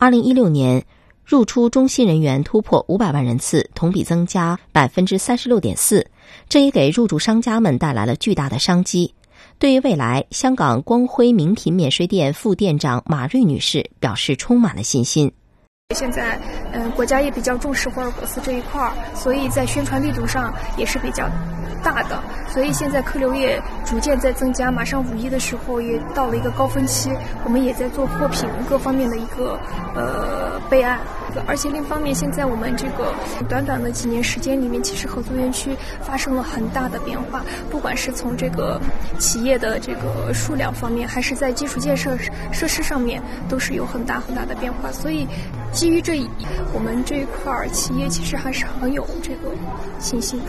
[0.00, 0.84] 二零一六年，
[1.24, 6.08] 入出中心人员突破五百万人次，同比增加百分之三十六点四，
[6.48, 9.12] 这也给入驻商家们带来了巨大的商机。
[9.58, 15.32] 对于未来，香港光辉名品免税店副店长马瑞女士表示充满了信心。
[15.94, 16.38] 现在，
[16.72, 21.26] 嗯，国家也比较重视霍尔果斯这一块儿，所以在宣传力度上也是比较
[21.82, 22.22] 大的。
[22.46, 27.10] 所以现在客流也逐渐在增加，马上五一的时候也到了一个高峰期，
[27.42, 29.58] 我们也在做货品各方面的一个
[29.94, 31.00] 呃备案。
[31.46, 33.14] 而且另一方面，现在我们这个
[33.48, 38.80] 短短的几年时间里面，其实合作园区发生了很大的变化，不管是从这个
[39.18, 42.16] 企业的这个数量方面，还是在基础建设
[42.52, 44.90] 设施上面，都是有很大很大的变化。
[44.90, 45.26] 所以。
[45.70, 46.26] 基于这一，
[46.72, 49.50] 我们这一块儿企业其实还是很有这个
[50.00, 50.46] 信心的。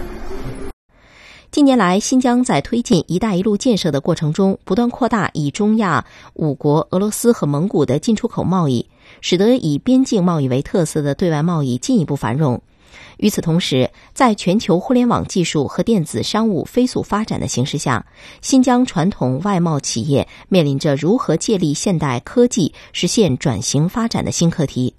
[1.52, 8.88] 近年来，新疆在推进“一带一路”建设的过程中，不断扩大以中亚五国俄罗斯和蒙古的进出口贸易，
[9.22, 12.62] 使得以边境贸易为特色的对外贸易进一步繁荣。
[13.18, 18.06] 与此同时，在全球互联网技术和电子商务飞速发展的形势下，
[18.42, 24.94] 新疆传统外贸企业面临着如何借力现代科技实现转型发展的新课题。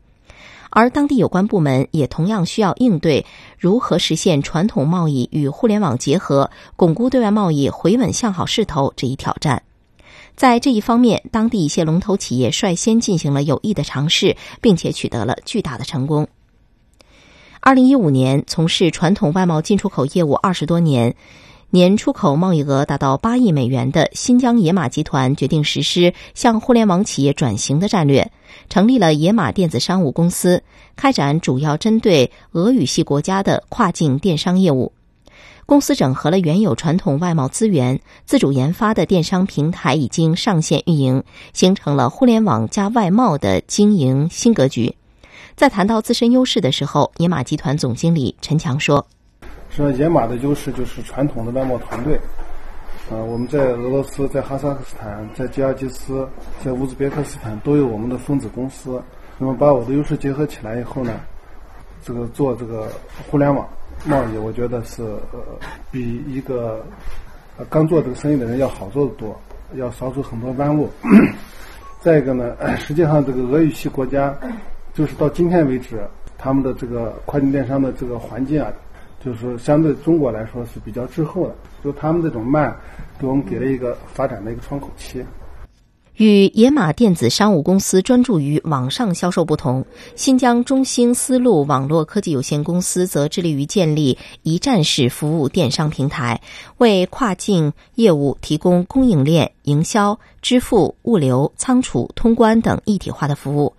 [0.69, 3.27] 而当地有关部门也同样需要应对
[3.59, 9.63] 如何实现传统贸易与互联网结合，巩固对外贸易回稳向好势头这一挑战。
[10.41, 16.29] 在这一方面，当地一些龙头企业率先进行了有益的尝试，并且取得了巨大的成功。
[17.61, 21.15] 二零一五年，从事传统外贸进出口业务二十多年。
[21.69, 28.33] 年出口贸易额达到八亿美元的新疆野马集团决定实施向互联网企业转型的战略，
[28.71, 30.63] 成立了野马电子商务公司，
[30.97, 34.91] 开展主要针对俄语系国家的跨境电商业务。
[35.71, 44.93] 公司整合了原有传统外贸资源，自主研发的电商平台已经上线运营，形成了互联网加外贸的经营新格局。
[45.55, 49.07] 在谈到自身优势的时候，野马集团总经理陈强说。
[49.71, 52.19] 说野马的优势就是传统的外贸团队，
[53.09, 56.29] 呃，我们在俄罗斯、在哈萨克斯坦、在吉尔吉斯、
[56.65, 59.01] 在乌兹别克斯坦都有我们的分子公司。
[59.39, 61.13] 那么把我的优势结合起来以后呢，
[62.05, 62.91] 这个做这个
[63.31, 63.65] 互联网
[64.07, 65.41] 贸易，我觉得是呃
[65.91, 66.85] 比一个
[67.57, 69.39] 呃刚做这个生意的人要好做的多，
[69.75, 70.89] 要少走很多弯路。
[72.01, 74.35] 再一个呢，实际上这个俄语系国家，
[74.95, 76.01] 就是到今天为止，
[76.39, 78.73] 他们的这个跨境电商的这个环境啊。
[79.23, 82.75] 就是相对中国来说是比较滞后的，就他们这种慢，
[83.19, 85.23] 给我们给了一个发展的一个窗口期。
[86.21, 89.83] 与野马电子商务公司专注于网上销售不同，
[90.17, 96.43] 新疆中兴丝路网络科技有限公司则致力于建立一站式服务电商平台，
[96.77, 103.73] 为跨境业务提供供应链、营销、支付、物流、仓储、通关等一体化的服务。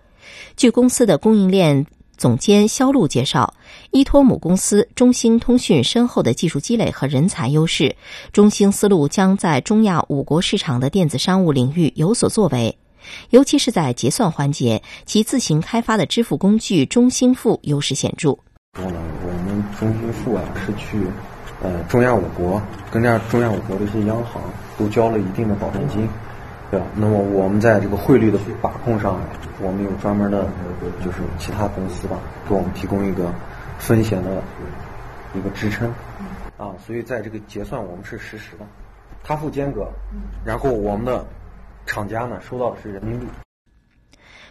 [0.58, 1.86] 据公司的供应链。
[2.18, 3.52] 总监肖路介绍，
[3.92, 7.96] 依托母公司中兴通讯深厚的技术积累和人才优势，
[8.32, 12.78] 中兴丝路将在中亚五国市场的电子商务领域有所作为，
[13.32, 18.30] 尤其是在结算环节，其自行开发的支付工具中兴付优势显著。
[18.80, 18.82] 我
[19.46, 21.06] 们中兴付啊是去
[21.62, 24.42] 呃中亚五国跟这中亚五国的一些央行
[24.78, 26.08] 都交了一定的保证金。
[26.72, 26.86] 对吧？
[26.96, 29.20] 那么我们在这个汇率的把控上，
[29.60, 30.48] 我们有专门的，
[31.04, 32.18] 就是其他公司吧，
[32.48, 33.30] 给我们提供一个
[33.82, 34.42] 风险的
[35.36, 35.92] 一个支撑
[36.58, 36.72] 啊。
[36.86, 38.66] 所以在这个结算，我们是实时的，
[39.24, 39.86] 他付间隔，
[40.46, 41.26] 然后我们的
[41.86, 43.26] 厂家呢收到的是人民币。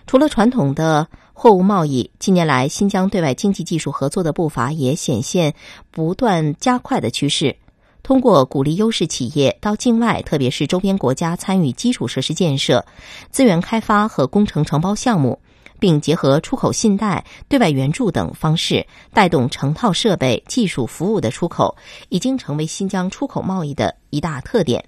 [0.07, 5.55] 除了传统的货物贸易，近年来新疆对外经济技术合作的步伐也显现
[5.93, 7.57] 不断加快的趋势。
[8.03, 12.85] 通过鼓励优势企业到境外，特别是周边国家参与基础设施建设、
[13.31, 15.39] 资源开发和工程承包项目，
[15.81, 21.76] 并结合出口信贷、对外援助等方式，带动成套设备、技术服务的出口，
[22.11, 24.85] 已经成为新疆出口贸易的一大特点。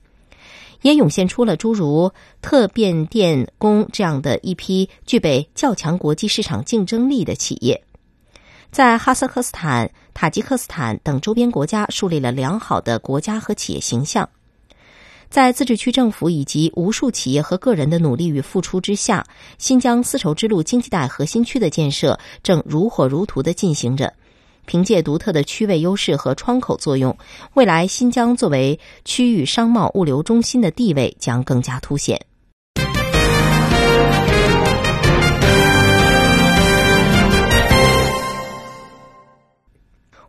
[0.83, 7.85] 也涌现出了诸如特变电工这样的一批具备较强国际市场竞争力的企业。
[8.73, 14.29] 在哈萨克斯坦、塔吉克斯坦等周边国家树立了良好的国家和企业形象。
[15.33, 19.27] 在自治区政府以及无数企业和个人的努力与付出之下，
[19.57, 24.13] 新疆丝绸之路经济带核心区的建设正如火如荼的进行着。
[24.67, 27.17] 凭借独特的区位优势和窗口作用，
[27.55, 32.21] 未来新疆作为区域商贸物流中心的地位将更加凸显。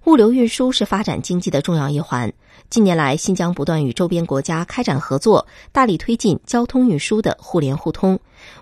[0.06, 2.32] 物流运输是发展经济的重要一环。
[2.74, 8.20] 近年来，新疆不断与周边国家开展合作，大力推进交通运输的互联互通，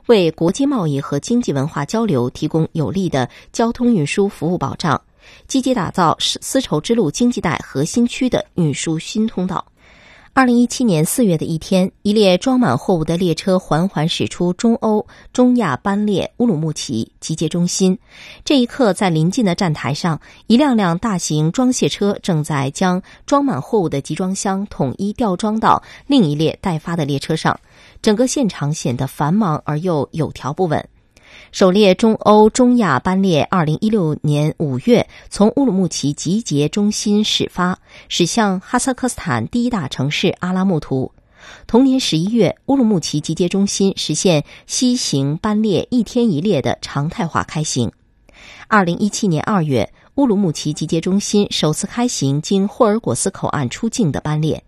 [0.08, 5.02] 为国际贸易和经济文化交流提供有力的交通运输服务保障，
[5.48, 9.66] 积极打造丝绸之路经济带核心区的运输新通道。
[10.34, 18.00] 二零一七年四月的一天，一列装满货物的列车缓缓驶出中欧中亚班列乌鲁木齐集结中心。
[18.46, 27.60] 这一刻，在临近的站台上，一辆辆大型装卸车正在将装满货物的集装箱统一吊装到另一列待发的列车上，
[28.02, 30.88] 整个现场显得繁忙而又有条不紊。
[31.52, 37.78] 首列中欧中亚班列，二零一六年五月从乌鲁木齐集结中心始发，
[38.08, 41.12] 驶向哈萨克斯坦第一大城市阿拉木图。
[41.68, 47.92] 同年十一月，乌鲁木齐集结中心实现西行班列一天一列的常态化开行。
[48.70, 54.64] 二零一七年二月，乌鲁木齐集结中心首次开行经霍尔果斯口岸出境的班列，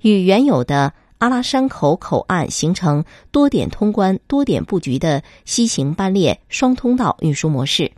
[0.00, 0.94] 与原有的。
[1.24, 7.90] 阿拉山口口岸形成多点通关、多点布局的西行班列双通道运输模式。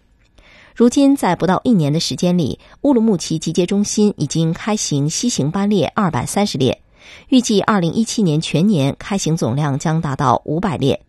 [0.77, 6.81] 如今，在不到一年的时间里，乌鲁木齐集结中心已经开行西行班列二百三十列，
[7.29, 11.03] 预计二零一七年全年开行总量将达到五百列。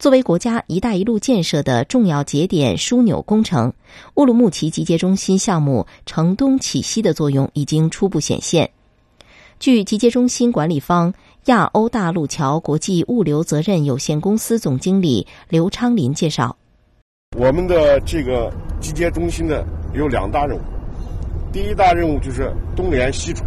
[0.00, 3.72] 作为国家“一带一路”建设的重要节点枢纽工程，
[4.16, 8.68] 乌鲁木齐集结中心项目承东启西的作用已经初步显现。
[9.60, 11.14] 据集结中心管理方。
[11.46, 16.56] 亚欧大陆桥国际物流责任有限公司总经理刘昌林介绍
[17.38, 20.60] ：“我们的这个集结中心呢有两大任务，
[21.52, 23.44] 第一大任务就是东联西储，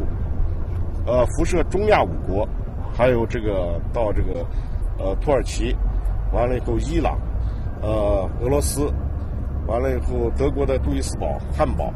[1.06, 2.48] 呃，辐射中亚五国，
[2.94, 4.46] 还有这个到这个
[4.98, 5.76] 呃土耳其，
[6.32, 7.20] 完了以后伊朗，
[7.82, 8.90] 呃俄罗斯，
[9.68, 11.94] 完了以后德国的杜伊斯堡、汉堡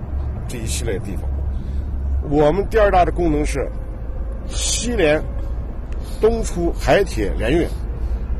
[0.50, 1.24] 这一系列地方。
[2.30, 3.66] 我们第二大的功能是
[4.50, 5.24] 西联。”
[6.22, 7.68] 东出海铁联运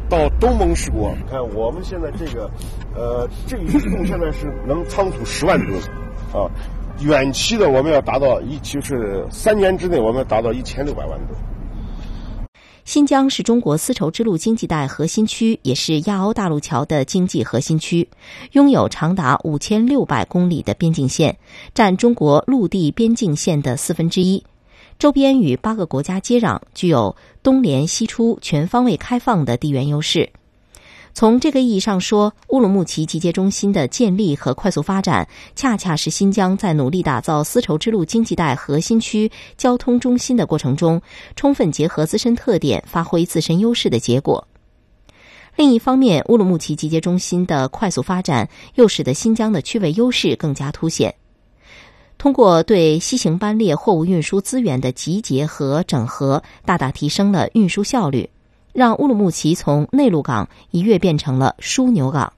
[0.10, 2.50] 到东盟十国，看我们现在这个，
[2.96, 5.80] 呃，这一共现在是能仓储十万吨，
[6.34, 6.46] 啊，
[7.02, 11.40] 远期的我们要达到一，就是三年之内我们要达到一千六百万吨。
[12.86, 18.10] 新疆是中国丝绸之路经济带核心区，也是亚欧大陆桥的经济核心区，
[18.52, 21.38] 拥有长达五千六百公里的边境线，
[21.74, 24.44] 占中国陆地边境线的四分之一。
[25.00, 30.30] 周边与八个国家接壤，具有东联西出、全方位开放的地缘优势。
[31.16, 41.02] 从这个意义上说，乌鲁木齐集结中心的建立和快速发展，恰恰是新疆在努力打造丝绸之路经济带核心区交通中心的过程中，
[41.36, 44.48] 充分结合自身特点、发挥自身优势的结果。
[45.56, 51.14] 另一方面，乌鲁木齐集结中心的快速发展，又使得新疆的区位优势更加凸显。
[52.24, 58.30] 通过对西行班列货物运输资源的集结和整合，大大提升了运输效率。
[58.72, 62.32] 让乌鲁木齐从内陆港一跃变成了枢纽港。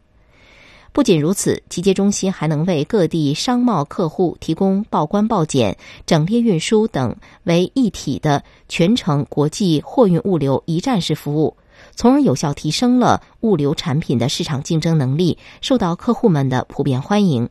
[0.91, 5.77] 不仅如此，集结中心还能为各地商贸客户提供报关报检、
[6.07, 11.57] 整列运输等为一体的全程国际货运物流一站式服务，
[11.95, 17.49] 从而有效提升了物流产品的市场竞争能力，受到客户们的普遍欢迎。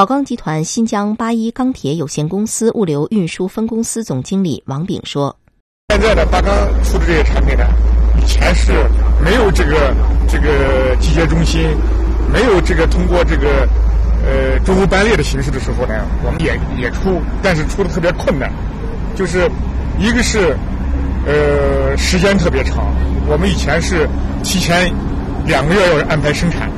[0.00, 5.36] 宝钢集团新疆八一钢铁有限公司物流运输分公司总经理王炳说
[5.92, 7.66] ：“现在的八钢出的这些产品呢？”
[8.18, 8.72] 以前是
[9.22, 9.94] 没有这个
[10.26, 11.76] 这个集结中心，
[12.32, 13.68] 没有这个通过这个
[14.24, 15.92] 呃中欧班列的形式的时候呢，
[16.24, 18.50] 我们也也出，但是出的特别困难，
[19.14, 19.50] 就是
[19.98, 20.56] 一个是
[21.26, 22.86] 呃时间特别长，
[23.28, 24.08] 我们以前是
[24.42, 24.90] 提前
[25.44, 26.70] 两个月要安排生产，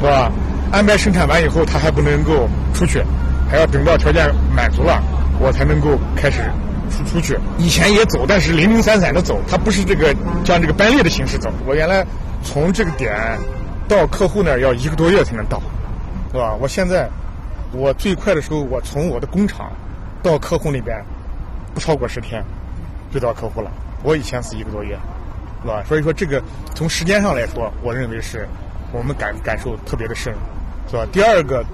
[0.00, 0.32] 是吧？
[0.72, 3.04] 安排生产完以后，他还不能够出去，
[3.48, 5.00] 还要等到条件满足了，
[5.38, 6.42] 我才能够开始。
[6.90, 10.14] 出出去，以前也走，但是零零散散的走，它不是这个
[10.44, 11.50] 像这个班列的形式走。
[11.64, 12.04] 我原来
[12.44, 13.38] 从这个点
[13.88, 15.58] 到客户那儿要一个多月才能到，
[16.30, 16.54] 是吧？
[16.60, 17.08] 我现在
[17.72, 19.72] 我最快的时候，我从我的工厂
[20.22, 21.02] 到客户那边
[21.72, 22.44] 不超过十天
[23.10, 23.70] 就到客户了。
[24.02, 24.94] 我以前是一个多月，
[25.62, 25.82] 是吧？
[25.88, 26.42] 所以说这个
[26.74, 28.46] 从时间上来说，我认为是
[28.92, 30.34] 我们感感受特别的深，
[30.90, 31.06] 是吧？
[31.12, 31.64] 第二个，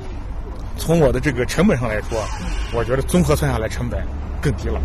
[0.77, 2.23] 从我的这个成本上来说，
[2.73, 4.01] 我觉得综合算下来成本
[4.41, 4.81] 更低了。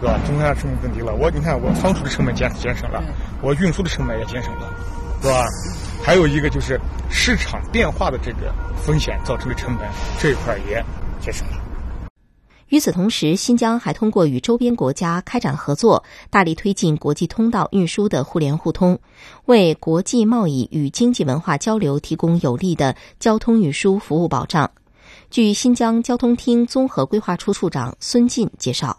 [0.00, 0.18] 是吧？
[0.26, 1.14] 综合下来成本更低了。
[1.14, 3.00] 我你看，我仓储的成本减减省了，
[3.40, 4.68] 我运输的成本也减省了，
[5.22, 5.46] 是吧？
[6.04, 9.88] 还有一个就是市场变化的这个风险造成的成本
[10.18, 10.84] 这一块也
[11.20, 11.56] 节省了。
[12.72, 18.98] 与此同时，新疆还通过与周边国家开展合作，大力推进国际通道运输的互联互通，
[19.44, 24.70] 为国际贸易与经济文化交流提供有力的交通运输服务保障。
[25.28, 28.96] 据新疆交通厅综合规划处处长孙进介绍。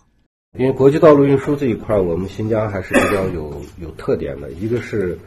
[0.56, 4.52] 因为国际道路运输这一块，我们新疆还是比较有有特点的。
[4.52, 5.18] 一个是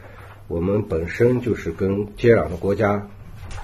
[0.47, 3.05] 我们本身就是跟接壤的国家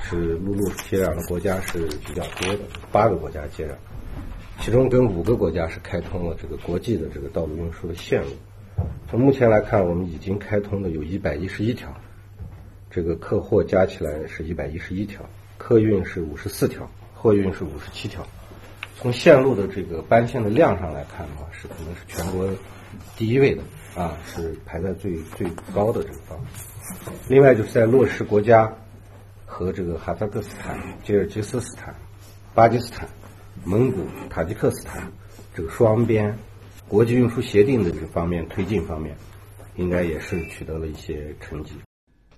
[0.03, 2.59] 是陆路接壤的国家是比较多的，
[2.91, 3.71] 八个国家接壤，
[4.59, 8.29] 其中跟五个国家是开通了这个国际的这个道路运输的线路。
[9.09, 11.93] 从目前来看，我们已经开通的有一百一十一条，
[12.89, 15.21] 这个客货加起来是一百一十一条，
[15.57, 18.25] 客运是五十四条，货运是五十七条。
[18.97, 22.47] 从线路的这个班线的量上来看的话，是可能是全国
[23.17, 23.61] 第一位的
[23.95, 26.47] 啊，是排在最最高的这个方面。
[27.27, 28.73] 另外就是在落实国家
[29.45, 31.93] 和这个哈萨克斯坦、吉尔吉斯斯坦、
[32.53, 33.07] 巴基斯坦、
[33.66, 35.09] 蒙古、塔吉克斯坦
[35.55, 36.38] 这个双边
[36.88, 39.16] 国际运输协定的这方面推进方面，
[39.78, 41.72] 应该也是取得了一些成绩。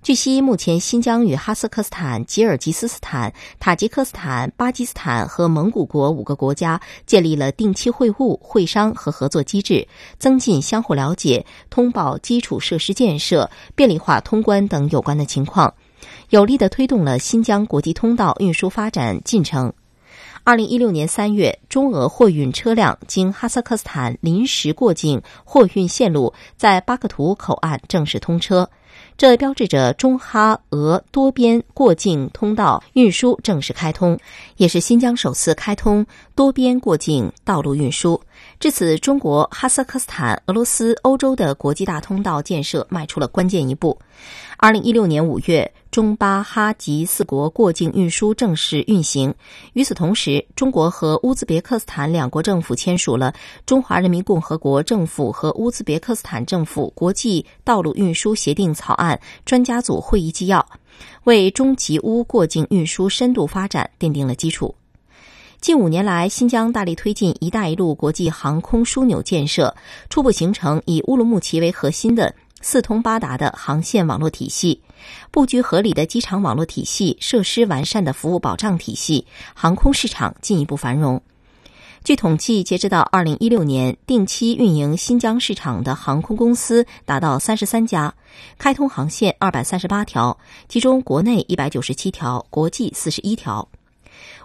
[0.02, 15.74] 据悉，目前新疆与哈萨克斯坦、吉尔吉斯斯坦、塔吉克斯坦、巴基斯坦和蒙古国五个国家建立了定期会晤、会商和合作机制，增进相互了解，通报基础设施建设、便利化通关等有关的情况，
[16.30, 19.72] 有力的推动了新疆国际通道运输发展进程。
[20.46, 28.70] 二零一六年三月，中俄货运车辆经哈萨克斯坦临时过境货运线路在巴克图口岸正式通车。
[29.18, 34.16] 这标志着中哈俄多边过境通道运输正式开通，
[34.56, 38.20] 也是新疆首次开通多边过境道路运输。
[38.58, 43.98] 至此，中国、哈萨克斯坦、俄罗斯、欧洲的国际大通道建设迈出了关键一步。
[44.56, 49.34] 二零一六年五月，中巴哈吉四国过境运输正式运行。
[49.74, 53.30] 与此同时，中国和乌兹别克斯坦两国政府签署了
[53.66, 60.60] 《中华人民共和国政府和乌兹别克斯坦政府国际道路运输协定草案专家组会议纪要》，
[61.24, 64.74] 为中吉乌过境运输深度发展奠定了基础。
[65.60, 69.74] 近五年来，新疆大力推进“一带一路”国际航空枢纽建设，
[70.10, 72.34] 初步形成以乌鲁木齐为核心的。
[72.60, 74.80] 四通八达的航线网络体系，
[75.30, 81.22] 布局合理的机场网络体系，设施完善的服务保障体系，航空市场进一步繁荣。
[82.02, 88.14] 据统计，截止到二零一六年，定期运营新疆市场的航空公司达到三十三家，
[88.58, 90.38] 开通航线二百三十八条，
[90.68, 93.68] 其中国内一百九十七条，国际四十一条。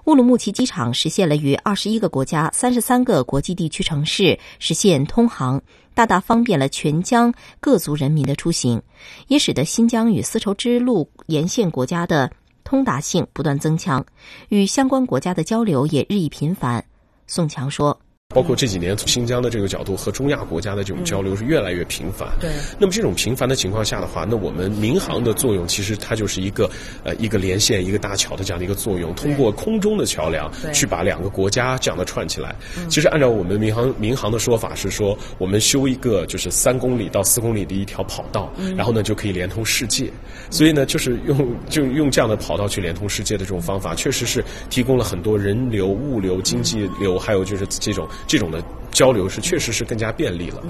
[0.05, 5.61] 乌鲁木齐机场实现了与二十一个国家、三十三个国际地区城市实现通航，
[5.93, 8.81] 大大方便了全疆各族人民的出行，
[9.27, 12.31] 也使得新疆与丝绸之路沿线国家的
[12.63, 14.05] 通达性不断增强，
[14.49, 16.85] 与相关国家的交流也日益频繁。
[17.27, 17.99] 宋强说。
[18.33, 22.29] 包括这几年从新疆的这个角度和中亚国家的这种交流是越来越频繁。
[22.39, 22.49] 对。
[22.79, 26.69] 那么这种频繁的情况下的话，那我们民航的作用其实它就是一个
[27.03, 32.55] 呃一个连线一个搭桥的这样的一个作用，通过空中的桥梁去把两个国家这样的串起来。
[32.89, 40.11] 其实按照我们民航民航的说法是说，我们修一个就是三公里到四公里的一条跑道，然后呢就可以连通世界。
[40.49, 48.07] 所以呢，就是用 就用这样的跑道去连通世界的这种方法，确实是提供了很多人流、物流、经济流，还有就是这种。
[48.27, 50.63] 这种的交流是确实是更加便利了。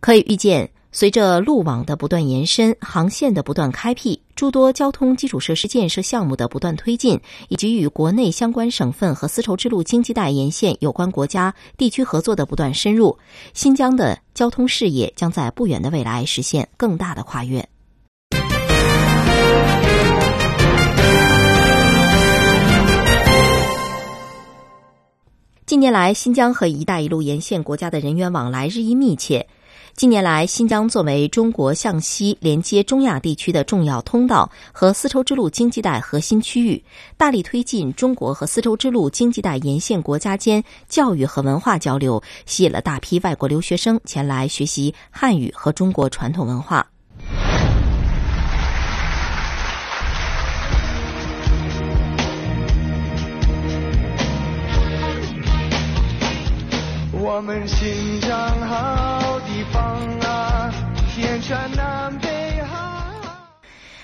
[0.00, 13.16] 可以预见，随着路网的不断延伸、航线的不断开辟、诸多交通基础设施建设项目的不断推进，以及与国内相关省份和丝绸之路经济带沿线有关国家地区合作的不断深入，
[13.54, 17.68] 新疆的交通事业将在不远的未来实现更大的跨越。
[25.72, 29.48] 近年来，新疆和“一带一路”沿线国家的人员往来日益密切。
[29.94, 36.84] 近年来，新疆作为中国向西连接中亚地区的重要通道和丝绸之路经济带核心区域，
[37.16, 46.91] 大力推进中国和丝绸之路经济带沿线国家间教育和文化交流，吸引了大批外国留学生前来学习汉语和中国传统文化。
[57.42, 59.82] 们新疆好地方
[60.20, 60.72] 啊，
[61.12, 62.30] 天山南北。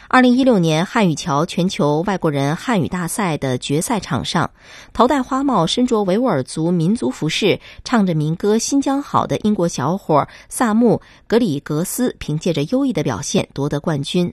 [0.08, 4.50] 二零一六年汉语桥全球外国人汉语大赛的决赛场上，
[4.92, 10.96] 头戴花帽、身着维吾尔族民族服饰、唱着民歌《新疆好》的英国小伙萨姆·
[11.28, 14.32] 格里格斯，凭借着优异的表现夺得冠军。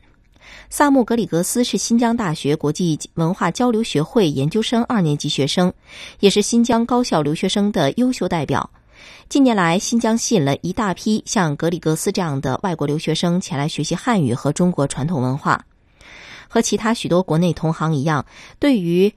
[0.70, 5.72] 萨姆·格里格斯是新疆大学国际文化交流学会研究生二年级学生，
[6.22, 8.68] 也是新疆高校留学生的优秀代表。
[9.30, 15.66] 近年来，新疆吸引了一大批像格里格斯这样的外国留学生前来学习汉语和中国传统文化。
[16.48, 18.26] 和其他许多国内同行一样，
[18.60, 19.14] 对于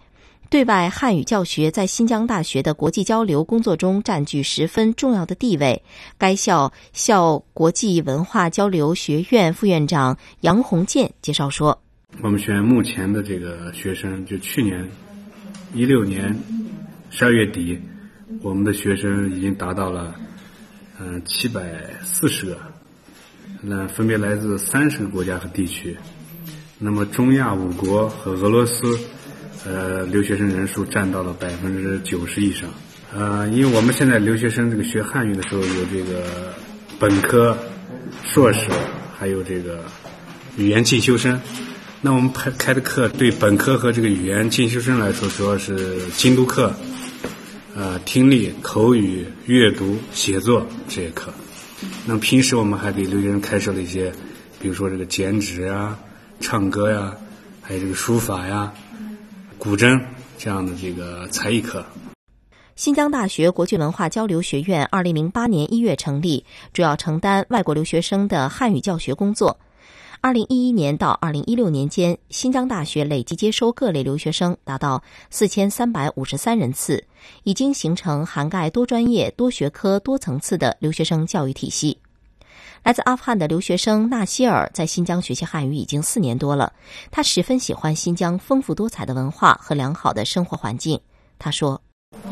[0.51, 5.83] 对外汉语教学在新疆大学的国际交流工作中占据十分重要的地位。
[6.17, 11.79] 该校校国际文化交流学院副院长杨红建介绍说
[12.23, 14.89] ：“我们学院目前的这个学生，就去年
[15.75, 16.35] 一六年
[17.11, 17.79] 十二月底。”
[18.43, 20.15] 我们的学生已经达到了，
[21.01, 21.63] 嗯，七百
[22.05, 22.59] 四十个，
[23.63, 25.97] 那分别来自三十个国家和地区。
[26.79, 28.99] 那么中亚五国和俄罗斯，
[29.65, 32.69] 呃，留学生人数占到了百分之九十以上。
[33.15, 36.55] 呃，因为我们现在留学生这个学汉语的时候有这个
[37.01, 37.57] 本科、
[38.23, 38.69] 硕士，
[39.19, 39.83] 还有这个
[40.59, 41.41] 语言进修生。
[42.03, 46.71] 那我们开开的课对本科和这个语言进修生来说，主要是精读课。
[47.79, 51.33] 呃，听力、口语、阅读、写作这些课。
[52.05, 54.13] 那么平时我们还给留学生开设了一些，
[54.61, 55.97] 比如说这个剪纸啊、
[56.41, 57.17] 唱歌呀，
[57.63, 58.73] 还有这个书法呀、
[59.59, 59.97] 古筝
[60.37, 61.87] 这样的这个才艺课。
[62.75, 69.57] 新疆大学国际文化交流学院二零零八年一月成立，主要承担外国留学生的汉语教学工作。
[70.21, 75.01] 二零一一年到二零一六年间，新疆大学累计接收各类留学生达到
[75.31, 77.05] 四千三百五十三人次，
[77.45, 81.99] 已经形成涵盖多专业、多学科、多层次的留学生教育体系。
[82.83, 86.73] 来自阿富汗的留学生纳希尔在新疆学习汉语已经四年多了，
[87.13, 91.01] 他十分喜欢新疆丰富多彩的文化和良好的生活环境。
[91.39, 91.81] 他说：“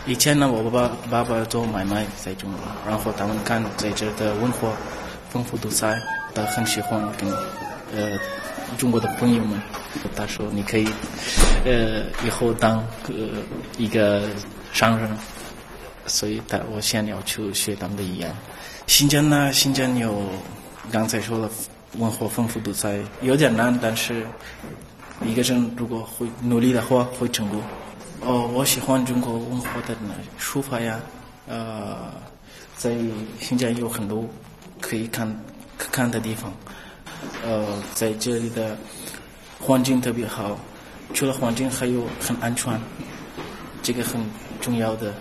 [0.06, 4.72] 以前呢，我爸爸爸做买卖在中国，然后他们看在这的文化
[5.30, 5.96] 丰富多彩，
[6.34, 7.30] 他很喜欢跟。”
[7.94, 8.18] 呃，
[8.76, 9.60] 中国的朋友们，
[10.14, 10.86] 他说你可以，
[11.64, 12.78] 呃，以后当
[13.08, 13.42] 呃
[13.78, 14.28] 一个
[14.72, 15.08] 商人，
[16.06, 18.34] 所以他我想要去学他们的语言。
[18.86, 20.22] 新疆呢，新疆有
[20.90, 21.48] 刚才说了，
[21.98, 24.26] 文化丰富多彩，有点难，但是
[25.24, 27.60] 一个人如果会努力的话，会成功。
[28.20, 29.94] 哦，我喜欢中国文化的
[30.38, 30.98] 书法呀，
[31.46, 32.12] 呃，
[32.76, 32.96] 在
[33.40, 34.28] 新疆有很多
[34.80, 35.28] 可以看
[35.78, 36.52] 可看的地方。
[37.44, 37.64] 呃，
[37.94, 38.76] 在这里的
[39.60, 40.58] 环境特别好，
[41.14, 42.78] 除了环境还有很安全，
[43.82, 44.20] 这个很
[44.60, 45.14] 重要的。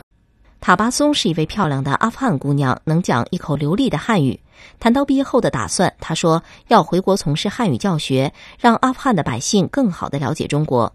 [0.59, 4.39] 塔巴松是一位漂亮的阿富汗姑娘，能讲一口流利的汉语。
[4.79, 10.91] 谈到毕业后的打算，她说要回国从事汉语教学，让阿富汗的百姓更好的了解中国。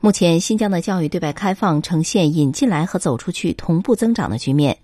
[0.00, 4.76] 目前，新疆的教育对外开放呈现引进来和走出去同步增长的局面。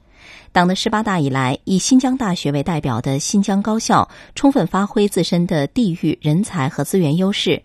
[0.52, 7.62] 党的十八大以来，以新疆大学为代表的新疆高校充分发挥自身的地域、人才和资源优势，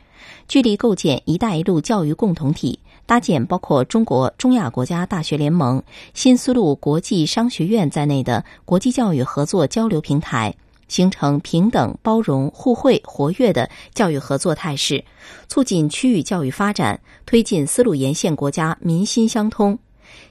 [0.47, 5.83] 聚力构建“一带一路”教育共同体，搭建包括中国、中亚国家大学联盟、
[6.13, 10.55] 新丝路国际商学院在内的国际教育合作交流平台，
[10.87, 15.03] 形成平等、包容、互惠、活跃的教育合作态势，
[15.49, 19.77] 促进区域教育发展，推进丝路沿线国家民心相通。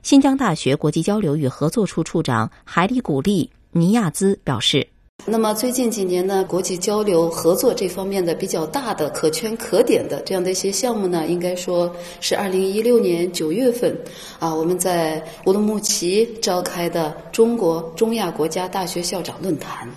[0.02, 4.86] 新疆大学国际交流与合作处处长海里古丽尼亚兹表示
[5.26, 13.96] ：“那么最近几年呢，国际交流合作这方面的比较大的可圈可点的这样的一些项目呢，应该说是二零一六年九月份
[14.38, 19.88] 啊，我们在乌鲁木齐召开的中国中亚国家大学校长论坛。”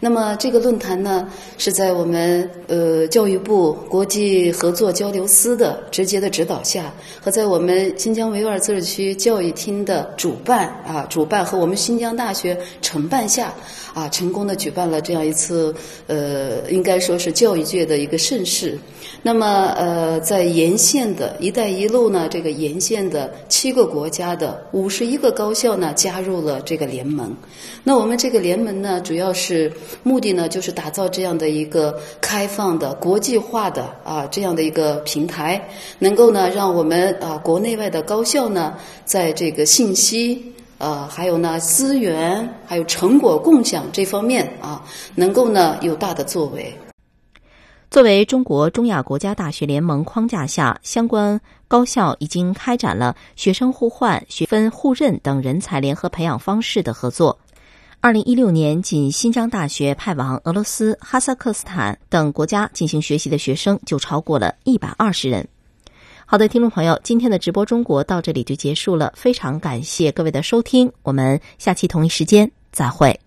[0.00, 1.28] 那么这个论坛呢，
[1.58, 13.52] 是在我们呃教育部国际合作交流司的直接的指导下，和在我们新疆维吾尔自治区教育厅的主办啊主办和我们新疆大学承办下，
[13.92, 15.74] 啊成功的举办了这样一次
[16.06, 18.78] 呃应该说是教育界的一个盛事。
[19.22, 27.34] 那么呃在沿线的一带一路呢这个沿线的七个国家的五十一个高校呢加入了这个联盟。
[27.84, 29.72] 那我们这个联盟呢主要是。
[30.02, 35.62] 目的呢，就是打造这样的一个开放的、国际化的啊这样的一个平台，
[35.98, 44.82] 能够呢让我们啊国内外的高校呢，在这个信息啊还有呢资源还有成果共享这方面啊，
[45.14, 46.72] 能够呢有大的作为。
[47.90, 57.38] 作为中国中亚国家大学联盟框架下，相关高校已经开展了学生互换、学分互认等人才联合培养方式的合作。
[58.00, 65.48] 二零一六年，仅新疆大学派往俄罗斯、哈萨克斯坦等国家进行学习的学生就超过了一百二十人。
[66.26, 73.18] 好的，听众朋友，今天的直播中国到这里就结束了，非常感谢各位的收听，我们下期同一时间再会。